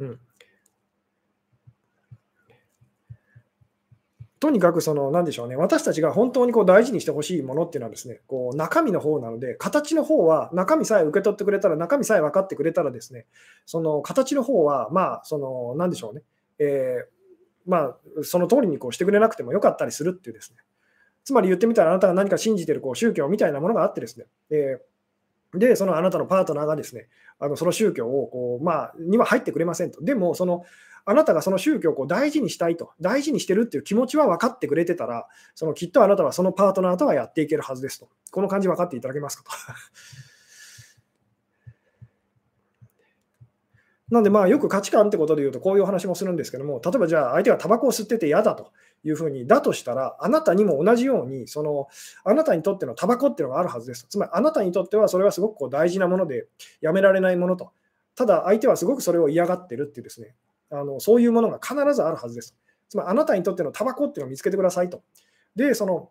[0.00, 0.20] うん、
[4.44, 13.24] とにかくその、なでしょうね、私たちが本当にこう大事にしてほしいものっていうのはですね、こう中身の方なので、形の方は、中身さえ受け取ってくれたら、中身さえ分かってくれたらですね、
[13.64, 16.20] その形の方は、まあ、その、なでしょうね、
[16.58, 17.06] えー、
[17.64, 20.58] まあ、その通りにこうしてくれなくてもよかったりするっていうですね、
[21.24, 27.08] つまり言ってみたら、あなたが何か信じてるこう宗教みたいなものがあってですね、えー、で、そのあなたのパートナーがですね、
[27.38, 30.02] あのその宗教をこう、まあ、には入ってくれませんと。
[30.02, 30.64] でも、その
[31.06, 38.08] あなたがその宗教をこう大事にしたいと、大事にしてるっていう気持ちは分かってくれてたら、そのきっとあなたはそのパートナーとはやっていけるはずですと。
[38.30, 39.50] この感じ分かっていただけますかと。
[44.10, 48.70] なんでまあよく価値観ってことで言うとこういう話もするんですけども、例えばじゃあ相手がタバコを吸ってて嫌だと
[49.04, 51.88] いうふうに、だとしたら、あなたにも同じように、その
[52.24, 54.06] あなたにとってのタバコっていうのがあるはずです。
[54.08, 56.46] つまりあなたにとってはそれはすごくこう大事なもので
[56.80, 57.72] やめられないものと。
[58.14, 60.34] ただ相手はすごくそれを嫌がってるっていうですね、
[60.70, 62.56] あのそういうものが必ずあるはずです。
[62.88, 65.02] つまりあなたにとってのタバコっていうのを見つけてくださいと。
[65.56, 66.10] で、その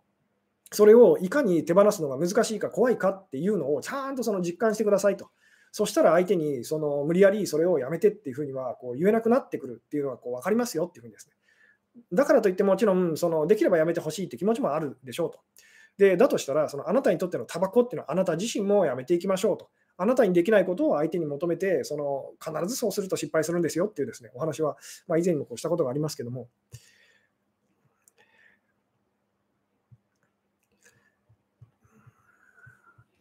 [0.71, 5.29] それをいかに手放すのが難しいか怖いかっていうのをちゃんとその実感してくださいと。
[5.71, 11.32] そしたら相手にその無理やりそれをやめてっていうふうにはこう言えなくなってくるっていうのはこう分かりますよっていうふうにですね。
[12.11, 15.39] だからといってもちろんそのできればやめてほしいって気持ちもあるでしょうと。
[15.97, 19.69] で、だとしたらそのあなたにとってのタバコっていうのはあなた自身もやめていきましょうと。
[19.95, 24.75] あなたにできないことを相手に求めて、その必ずそうすると失敗するんですよっていうですねお話は、
[25.07, 26.49] まあ、以前にもこうしたことがありますけども。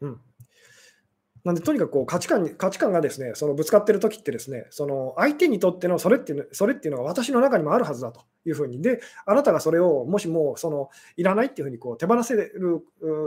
[0.00, 0.20] うん、
[1.44, 12.84] なんで、とにかくこう価値観に価値観がですねそのぶつかってる時ってですねその相手にとってのそれっていうそれっていうのが私の中にもあるはずだというふうに、で、あなたがそれをもしもそのいらないっていうふうにこう手放せる、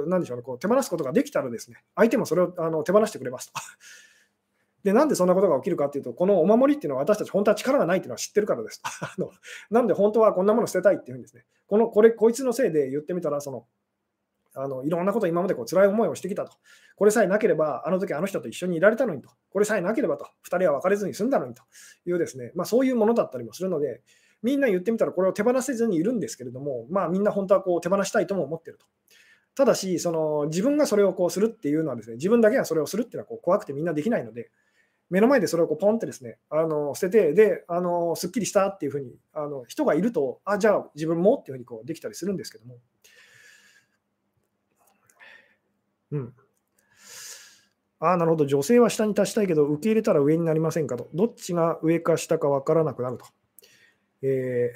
[0.08, 3.60] なんでしょうね、こう手放すことができたらですね相手もそれをあの手放してくれますと。
[4.84, 8.82] で、なんでそんなことが起きるかっていうと、このお守りっていうのは私たち本当は力がないっていうのは知ってるからです。
[9.02, 9.32] あの
[9.72, 11.44] なんで本当はこんなもの捨てたいっていうんですね。
[11.68, 13.66] このこれこいつのせいで言ってみたら、その
[14.56, 16.54] あのいろんなこと今までこう辛い思いをしてきたと。
[16.96, 19.30] これさえなければ、あの時あの人と一緒にいられたのにと。
[19.50, 20.26] これさえなければと。
[20.50, 21.64] 2人は別れずに済んだのにと
[22.06, 24.02] いうですね、まあ、そういうものだったりもするので、
[24.42, 28.86] みんな言ってみたらこれを手放せずにいるんですけれども、まあ、みんな本当はこう手放したいとも思ってると。
[29.56, 34.52] ただし、その自分がそれをこうするっていうのはですね、自分だけがそれをするっていうのはこう怖くてみんなできないので、
[35.10, 42.78] 目の前でそれをこうポンってですね、あの捨てて、で、あのすっきりしたっていうふうにあの人がいると、あ、じゃあ自分もっていうふうにこうできたりするんですけども、
[46.12, 46.34] うん。
[48.00, 48.46] ああ、なるほど。
[48.46, 51.10] 女性は下に立ちたいけど、受け入れたら上になりませんかと。
[51.14, 53.26] どっちが上か下か分からなくなると。
[54.22, 54.74] え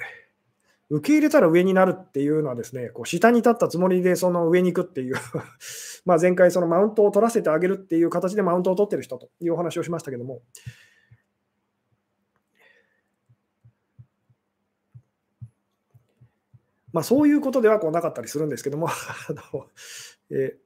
[0.90, 5.16] ー、受け入れたら上になるっていうのはですね、こう下に立ったつもりでその上に行くっていう
[6.04, 10.42] まあ前回そのマウントを取らせてあげるっていう形でマウントを取ってる人というお話をしましたけども、
[16.92, 18.94] まあそういうことではこうなかったりするんですけども あ
[19.54, 19.66] の、
[20.30, 20.56] え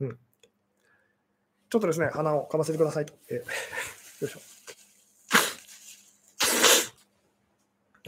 [0.00, 0.18] うん。
[1.68, 3.14] ちょっとですね、鼻をかませてくださいと。
[3.28, 3.36] えー、
[4.24, 4.40] よいしょ。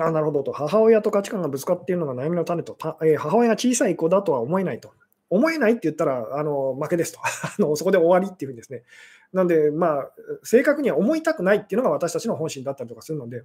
[0.00, 0.52] あなるほどと。
[0.52, 4.92] 母親と価値観がぶつかっているのが悩みの種と、えー、母親が小さい子だとは思えないと。
[5.30, 7.76] 思えないって言ったらあの負けですと あの。
[7.76, 8.84] そこで終わりっていうふうにですね。
[9.32, 10.10] なんで、まあ、
[10.42, 13.42] 正確には思いたくないっていうのが私たちの本心だったりとかするので、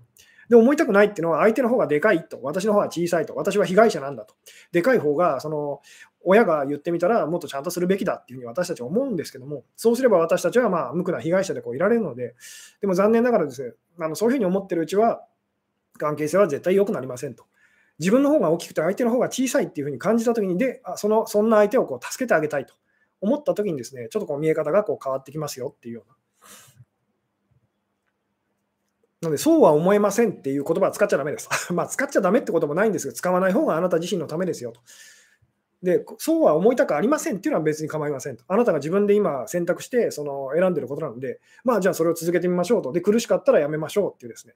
[0.49, 4.35] で思いたくないっていうのは相手の方がでかいと、私の方が小さいと、私は被害者なんだと。
[4.71, 5.81] でかい方が、その
[6.23, 12.35] 親が言ってみたらもっとちゃんとするべきだっていうふうに私たちは思うんですけども、そうすれば私たちはまあ無垢な被害者でこういられるので、
[12.81, 15.25] でも残念ながらですね、あのそういうふうに思ってるうちは、
[15.97, 17.45] 関係性は絶対良くなりませんと。
[17.99, 22.73] 自分の方が大きくて相手の方が小さいっていうふうに感じたときに、で、あそのそんな相手をこう助けてあげたいと
[23.21, 26.15] 思ったときにですね、ちょっとこう見え方がこう変わってきますよっていうような。
[29.23, 31.47] なので、そうは思えませんっていう言葉は使っちゃだめです。
[31.73, 34.81] まあ、使っちゃだめってこともないんですけど、使わない方があなた自身のためですよと。
[35.83, 38.45] で、そうは思いたくありませんっていうのは別に構いませんと。
[38.47, 42.93] あなたが自分で今選択してその選んでることなので、まあじゃあそれを続けてみましょうと。
[42.93, 44.53] で、苦しかったらやめましょうっていうですね、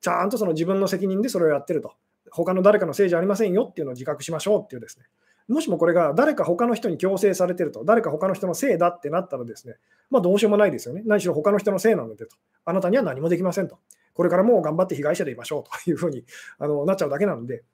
[0.00, 1.92] ちゃんとその自分の責任でそれをやってると。
[2.30, 5.06] 他の誰かのせいじゃありませんよっていうのを自覚しましょうっていうですね。
[5.48, 9.76] もしもこれが誰か他の人に強制されてると、誰か他の人のせいだってなったらですね、
[10.10, 11.02] まあどうしようもないですよね。
[11.06, 12.36] 何しろ他の人のせいなのでと。
[12.64, 13.78] あなたには何もできませんと。
[14.14, 16.24] これからも頑張って被害者でいましょうというふうに
[16.58, 17.64] あのなっちゃうだけなので。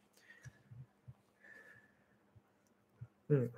[3.29, 3.51] うん。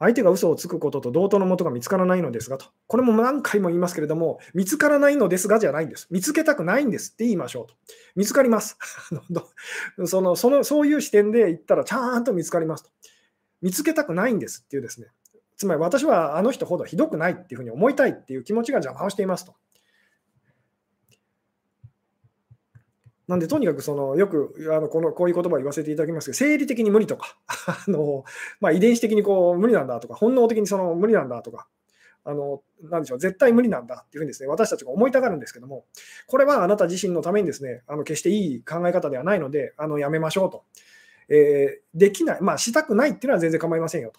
[0.00, 2.66] 相手が嘘をつくことと同等のもとが見つからないのですがと。
[2.86, 6.08] これも何回も言いますけれども、見つからないのですがじゃないんです。
[6.10, 7.74] 見つけたくないんですって言いましょうと。
[8.16, 8.78] 見つかります。
[10.06, 12.90] そのそのそういう視点で言ったらちゃんと見つかりますと。
[13.60, 15.08] 見つけたくないんですっていうですね。
[15.58, 19.54] つまり私はあの人ほどひどくないっていうふうに思いたいっていう気持ちが邪魔をしていますと。
[23.30, 27.36] なんで、とにかくそのよくあのこのこういう言葉を言わせていただきますけど、生理的に無理とか、
[27.68, 28.24] あの
[28.58, 31.68] まあ、遺伝子的にこう無理なんだとか、本能的にその無理なんだとか、
[32.24, 35.84] あのなんでしょう絶対無理なんだっていうふうにです、ね、私たちが思いたがるんですけども、
[36.26, 40.64] これはあなた自身のためにですねあの決していい考え方ではないので、あのやめましょうと。
[41.28, 44.18] えー、できない、まあ、したくないっていうのは全然構いませんよと。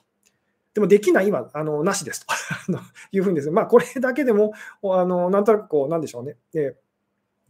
[0.74, 2.34] でもできないはあのなしですと
[3.12, 6.38] いうふうにですね、まあ、これだけでもあのなんとなくこう、なんでしょうね。
[6.53, 6.90] えー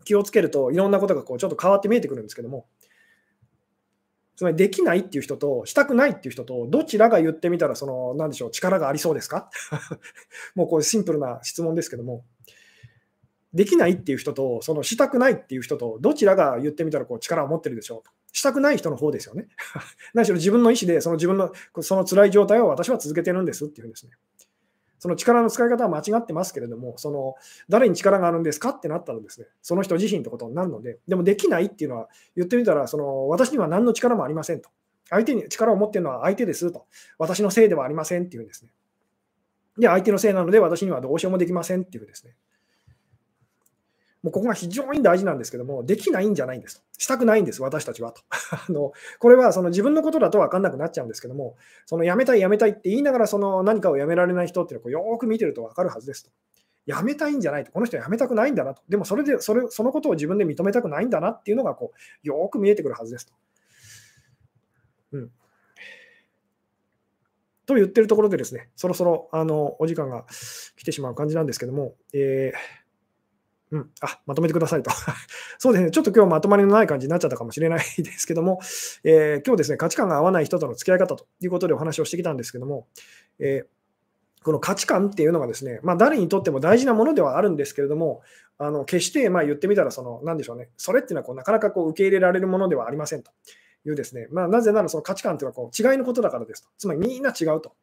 [0.04, 2.68] 気をつけるといろんなことがこうちょっと変わって見えてくるんですけども、
[4.36, 9.52] つまりできないっていう人と、したくないっていう人と、どちらが言ってみたら、その、なんでしょう、力がありそうですか？
[10.56, 12.26] もうこれシンプルな質問ですけども、
[13.54, 18.10] できないっていう人と、そのしたくないっていう人と、どちらが言ってみたらこう力を持ってるでしょう？
[18.36, 19.48] したくない人の方ですよね。
[20.16, 24.14] 何しろ自分の意思で、その自分のその辛い状態を私は続けてるんですっていうんですね。
[25.02, 27.34] その力の使い方は間違ってますけれども、その
[27.68, 34.70] 誰に力があるんですかってなったらですね、その人自身ってことになるので、でもできないっていうのは言ってみたら、その私には何の力もありませんと。
[35.10, 36.86] 相手に力を持っているのは相手ですと。
[37.18, 38.72] 私のせいではありませんっていうんですね。
[39.80, 42.36] で、相手のせいなので私にはどうしようもできませんっていうですね。
[44.24, 46.84] もうここが非常に大事なんですけども、できないんじゃないんです。
[46.98, 48.22] したくないんです、私たちはと。
[48.52, 51.56] あのこれはその自分のことだと分かんなくなっちゃうんですけども、
[51.88, 56.32] その辞めたい、辞めたいって言いながらその何かを辞められない人っていうのをよく見てると分かるはずですと。
[56.86, 58.84] 辞めたいんじゃないと、この人は辞めたくないんだなと。
[58.88, 63.34] でもそれでそれそのことを自分で認めたくないんだなっていうのがこうよく見えてくるはずですと。
[65.14, 65.32] うん、
[67.66, 70.26] と言ってるところでですね、そろそろあのお時間が
[70.78, 72.81] 来てしまう感じなんですけども、えー
[73.72, 74.92] うん、あまとめてくださいと。
[75.58, 78.60] そうですね、ちょっと今日まとまりのない感じになっちゃったかもしれないですけども、
[79.04, 82.88] えー、今日ですね、価値観が合わない人との付き合い方ということでお話をしてきたんですけども、
[83.40, 83.82] えー
[84.44, 88.22] この価値観っていうのがですね、まあ、誰にとっても大事なものではあるんですけれども、
[88.58, 93.32] あの決してまあ言ってみたらその、なんでしょうね、それっていうのはこうなかなかこう受け入れられるものではありませんと
[93.86, 97.74] いうですね、まあ、なぜならその価値観というのはこう違いのことだからですと、つまりみんな違うと。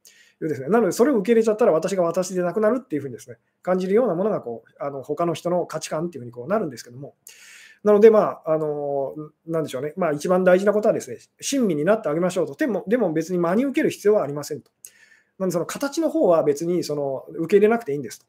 [0.45, 7.15] いうですね、なのでそれを受け入れちゃったら私が私でなくなるっていうふうにですね、感じるようなものがこうあの他の人の価値観っていうふうにこうなるんですけども、
[7.85, 9.15] なので、まあ、あの
[9.47, 14.71] なんでしょうね、まあ、一番大事なことはですね、親身になってあげましょうと、でもでも別に真に受ける必要はありませんと。
[15.39, 18.27] なので、その形の方は別にその受け入れなくていいんですと。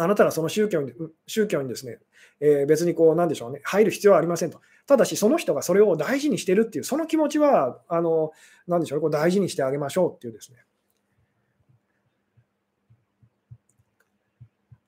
[0.00, 0.92] あなたがその宗教に
[1.26, 1.98] 宗教にですね、
[2.40, 4.60] えー、別にこう、なんでしょうね、入る必要はありませんと。
[4.86, 8.30] ただし、その人がそれを大事にしてるっていう、その気持ちは、あの、
[8.68, 10.58] なんでしょうね、こう大事にしてあげましょうっていうですね。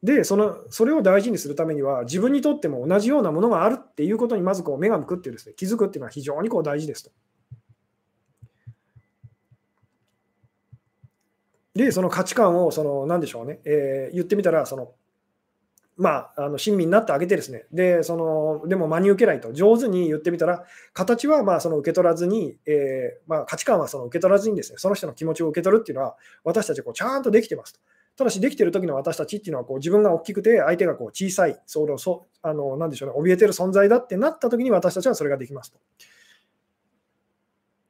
[0.02, 7.10] で、その、それを大事にするためには、自分にとっても同じようなものがあるっていうことに、まずこう目が向くっていうですね、気づくっていうのは非常にこう大事ですと。
[11.74, 14.92] で、その価値観を、その、なんでしょうね、えー、言ってみたら、その、
[15.96, 27.80] まあ、あの親身になってあげてですね、で、その、でも真に受けないと、上手に言ってみたら、形はまあその受け取らずに、えー、まあ、価値観はその受け取らずにですね、その人の気持ちを受け取るっていうのは、私たちこうちゃんとできてますと。
[28.16, 35.78] ただし、できてる時の私たちっていうのはこう自分が大きくて、相手がこう小さい、それをそあのなんでしょうね、怯えてる存在だってなった時に私たちはそれができますと。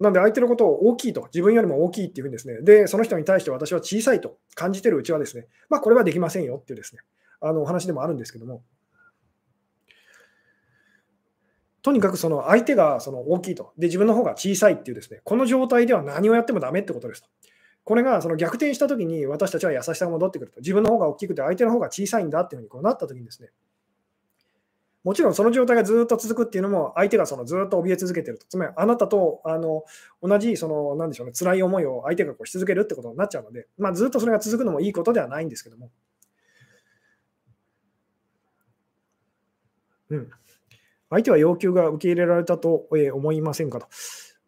[0.00, 7.02] なんで相手のことを大きいと、自分よりも大きいっていうふうにですね、で、その人に対して私は小さいと感じてるうちはですね、まあ、これはできませんよっていうですね、
[7.40, 8.62] あのお話でもあるんですけども、
[11.82, 17.28] とにかくその相手がその大きいと、で、自分の方が小さいっていうですね、この状態では何をやってもダメってことですと。
[17.91, 23.49] これがその逆転したときに私たちは優しさが戻ってくると、自分の方が大きくて相手の方が小さいんだっていうふうにこうなったときにですね、
[25.03, 29.82] もちろんその状態がずっと続くっていうのも、相手がそのずっと怯え続けてると、つまりあなたとあの
[30.22, 35.91] 同じそのなんでしょうね、辛い思いを相手がこうし続けるってことになっちゃうので、まあ、ずっとそれが続くのもいいことではないんですけども。
[40.11, 40.30] うん、
[41.11, 43.88] 相手は要求が受け入れられたと思いませんかと。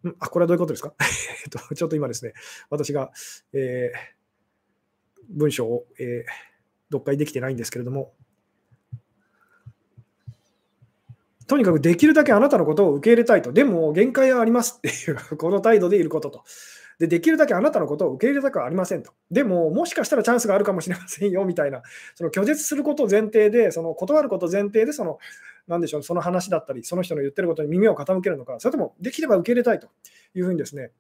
[0.05, 0.95] うん、あ、これはどういうことですか？
[1.75, 2.35] ちょっと今ですね、
[2.71, 3.13] 私が、
[3.53, 6.33] えー、文章を、えー、
[6.91, 8.15] 読解できてないんですけれども、
[11.47, 13.53] とにかくできるだけあなたのことを受け入れたいと。
[13.53, 16.45] でも、限界はありますっていう、この態度でいることと。
[16.99, 19.13] で、できるだけあなたのことを受け入れたくはありませんと。
[19.31, 21.83] でも、もしかしたらチャンスがあるかもしれませんよみたいな、
[22.15, 25.19] その拒絶することを前提で、その断ることを前提で、その、
[25.69, 29.89] なでしょう、その話だったり、その人の言ってることに耳を傾けるのか、それともできれば受け入れたいと
[30.35, 30.91] いうふうにですね、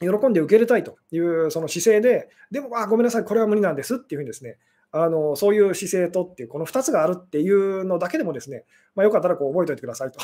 [0.00, 4.58] 喜んで受け入れたいというその姿勢で、でも、あ、ごめんなさい、これは無理なんですっていうふうにですね、
[4.92, 8.64] あのそういう姿勢とっていう、この2つがあるっていうのだけでもですね、
[8.94, 10.18] まあ、よかったらこう覚えておいてくださいと。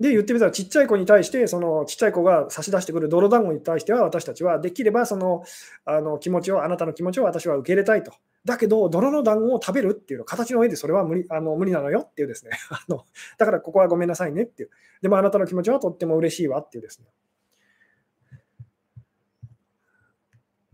[0.00, 5.42] で、言ってみたら、ちっちゃい子に対して、そのちっちゃい子が差し出してくる泥団子に対しては、私たちはできればその
[5.84, 8.12] あの気持ちを、あなたの気持ちを私は受け入れたいと。
[8.44, 13.04] だけど、泥の団子を食べるっていうの、形の上でそれは無理あの無理なのよっていうですね あの。
[13.38, 14.70] だからここはごめんなさいねっていう。
[15.02, 17.06] でもあなたの気持ちはとっても嬉しいわっていうですね。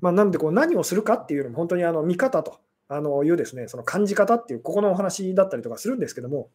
[0.01, 2.59] まあ、なのでこう何をするかっていうよりも本当にあの見方と
[2.89, 6.51] あのいうですねその感じ方っていうここのお話だったりとかするんですけども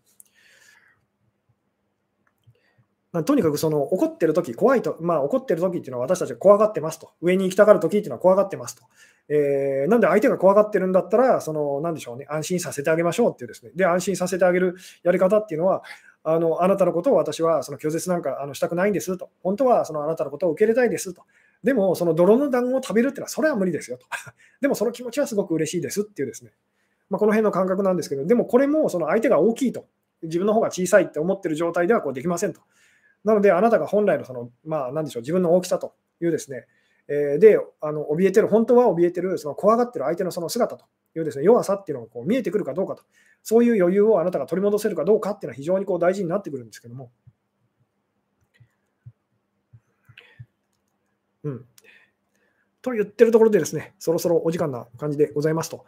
[3.17, 7.11] まとにかくその怒ってる時怖いと、まあ、怒ってる時っていうのは私たちは怖がってますと。
[7.21, 8.83] 上に行きたがる時っていうのは怖がってますと、
[9.29, 13.71] えー、なんで相手が怖がってるんだったらその何でしょうね安心させてあげましょうっていうですね。
[13.75, 15.83] で安心させてあげるやり方っていうのは
[16.23, 19.29] あのあなたのことを私はその拒絶なんかあのしたくないんですと。
[19.41, 21.23] 本当はそのあなたのことを受け入れたいですと。
[21.63, 24.05] でも、その泥の団子を食べるっていうのは、それは無理ですよと。
[24.61, 26.51] でも、その気持ちはすごく嬉しいですっていうですね、
[27.09, 29.85] まあ、この辺の感覚なんですけど、でもこれもその相手が大きいと、
[30.23, 32.61] 自分の方が小さいって思ってる状態ではこうできませんと。
[33.23, 36.65] なので、あなたが本来のその、まあ、なんでしょう、自分の大きさというですね、
[37.07, 43.03] えー、で、あの怯えてる、本当は怯えてる、その怖がってる相手のその姿というですね、弱さっていうのがこう見えてくるかどうかと、
[43.43, 47.11] そういう余裕をあなたが取り戻せるかどうかっていうのは非常にこう大事になってくるんですけども。
[51.43, 51.65] うん。
[52.81, 55.85] と言ってるところでですね、そろそろお時間な感じでございますと。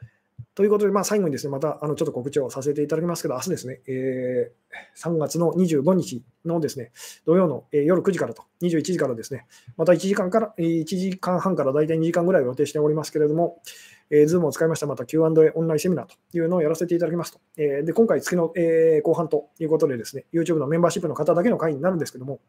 [0.55, 6.91] ということで、まあ、最後にですね、またあのちょっと告知をさせていただきますけど、明日ですね、えー、3月の25日のですね、
[7.25, 9.45] 土曜の、えー、夜9時からと、21時からですね、
[9.77, 13.61] また1時間から、1時間半から大体2時間ぐらいを予定しておりますけれども、
[14.09, 17.39] えー、Zoom を使いましたまた Q&A オンラインセミナーというのをやらせていただきますと。
[17.57, 22.39] えー、で今回、月の、えー、後半ということでですね、YouTube のメンバーシップの方だけの会になるんですけども、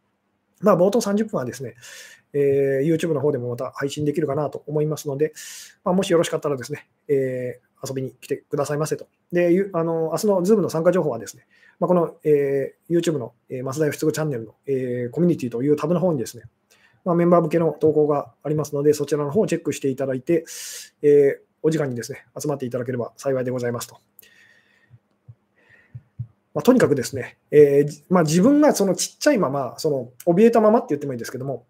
[0.60, 1.74] まあ、冒頭30分はですね、
[2.32, 5.32] えー、YouTube の方でもまた配信できるかなと思いますので、
[5.84, 9.06] まあ、もしよろしかったらですね、えー、遊びに来てくださいませと。
[9.32, 11.46] で、あの明日の Zoom の参加情報はですね、
[11.78, 16.44] まあ、この、えー、YouTube の、えー、増田義嗣チャンネルの、えー、コミュニティというタブの方にですね、
[17.04, 20.44] まあ、メンバー向けの投稿がありますので、そちらの方をチェックしていただいて、
[21.02, 23.96] えー、お時間にですね、集まっていただければ幸いでございますと。
[26.52, 31.64] まあ、とにかくですね、えー、まあ、自分がそのちっちゃいまま、その怯えたままって言ってもいいですけども、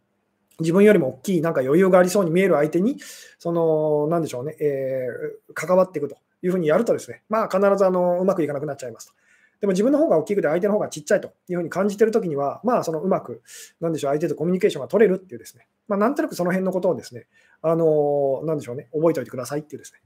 [0.61, 2.99] 自分よりも大きい、なんか余裕がありそうに見える相手に、
[3.39, 9.15] その、なんでしょうね、えー、関わっていくというふうにやるとですね、まあ、必ずあのうまくいかなくなっちゃいますと。
[9.61, 13.43] でも自分の方が大きくて相手の方がちっちゃいというふうに感じてるときには、まあ、そのうまく、
[13.81, 17.27] なんでしょう、相手とコミュニケーションが取れるっていうですね、まあ、なんとなくその辺のことをですね、
[17.61, 20.01] あの、なんでしょうね、覚えておいてくださいっていうですね、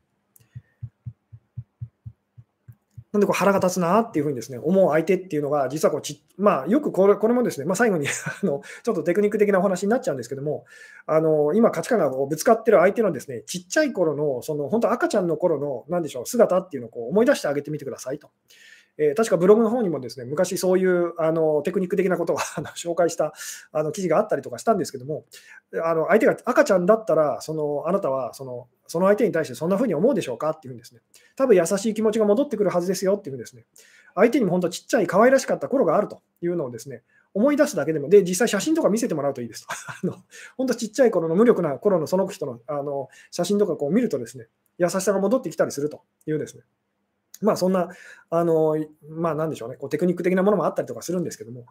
[3.15, 8.09] なんでこう腹が立つなっていうふうにですね思う相手っていうのが、実はこうち、まあ、よくこれこれもですね、まあ、最後に
[8.43, 10.65] あのちょっとテクニック的なお話になっちゃうんですけども、
[11.07, 18.31] あの今、価値観がこうぶつかってる相手のですねちっちゃい頃の、その本当、赤ちゃんの頃のなんでしょう姿っていうのをこう思い出してあげてみてくださいと。
[18.99, 22.39] えー、確かブログの方にもですね昔そういうあのテクニック的なことを
[22.77, 23.33] 紹介した
[23.73, 25.25] あの記事があったりとかしたんですけども、
[25.85, 31.01] あの相手が赤ちゃんだったら、そのあなたはそのその相手に対してそんな風に思うでしょうかっていうふうにですね、
[31.37, 33.65] 多分優しい気持ちが戻ってくるはずですよっていうふうにですね、
[34.15, 37.03] 相手にも本当ちっちゃい可愛らしかった頃があるというのをですね、
[37.35, 39.69] 思い出すだけでも、で、実際写真とか見せてもらうといいですと。
[39.89, 40.23] あの
[40.57, 46.63] 本当ちっちゃい頃の無力な頃のその人のあの写真とかこう見るとですね、優しさが戻ってきたりするというですね、
[47.43, 47.89] まあそんな、
[48.31, 48.77] あの、
[49.09, 51.67] まあなんでしょうね、こうテクニック的なものもあったりとかするんですけども、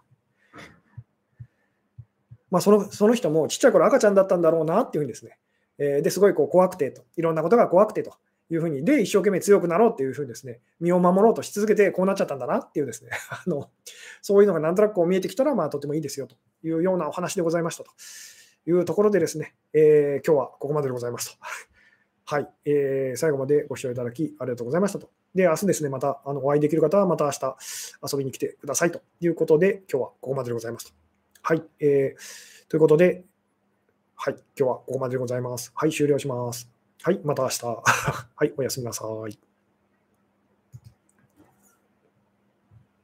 [2.51, 5.38] まあそのその人もちっちゃい頃赤ちゃんだったんだろうなっていうふうにですね、
[5.78, 8.16] えー、ですごいこう怖くてと、いろんなことが怖くてと
[8.50, 13.70] いうふうに、で、一生懸命強くなろうっていうふうにですね、身を守ろうとし続けてこうなっちゃったんだなっていうですね、 あの
[14.22, 17.92] そういうのがなんとなくこう見えてきたら、まあとてもいいですよというようなお話でございましたと
[18.66, 21.38] いうところでですね、えー、今日はここまででございますと。
[22.26, 25.10] はい、えー、最後までご視聴いただきありがとうございましたと。
[25.36, 27.58] で、明日ですね、またあのお会いできる方はまた明日
[28.14, 30.94] 遊びに来てくださいということで、今日はここまででございますと。
[31.42, 33.26] はい、えー、ということで、
[34.26, 35.74] はい、今日はここまででございます。
[35.76, 36.70] はい、終了します。
[37.02, 37.66] はい、また明日。
[37.68, 39.53] はい、おやすみなさい。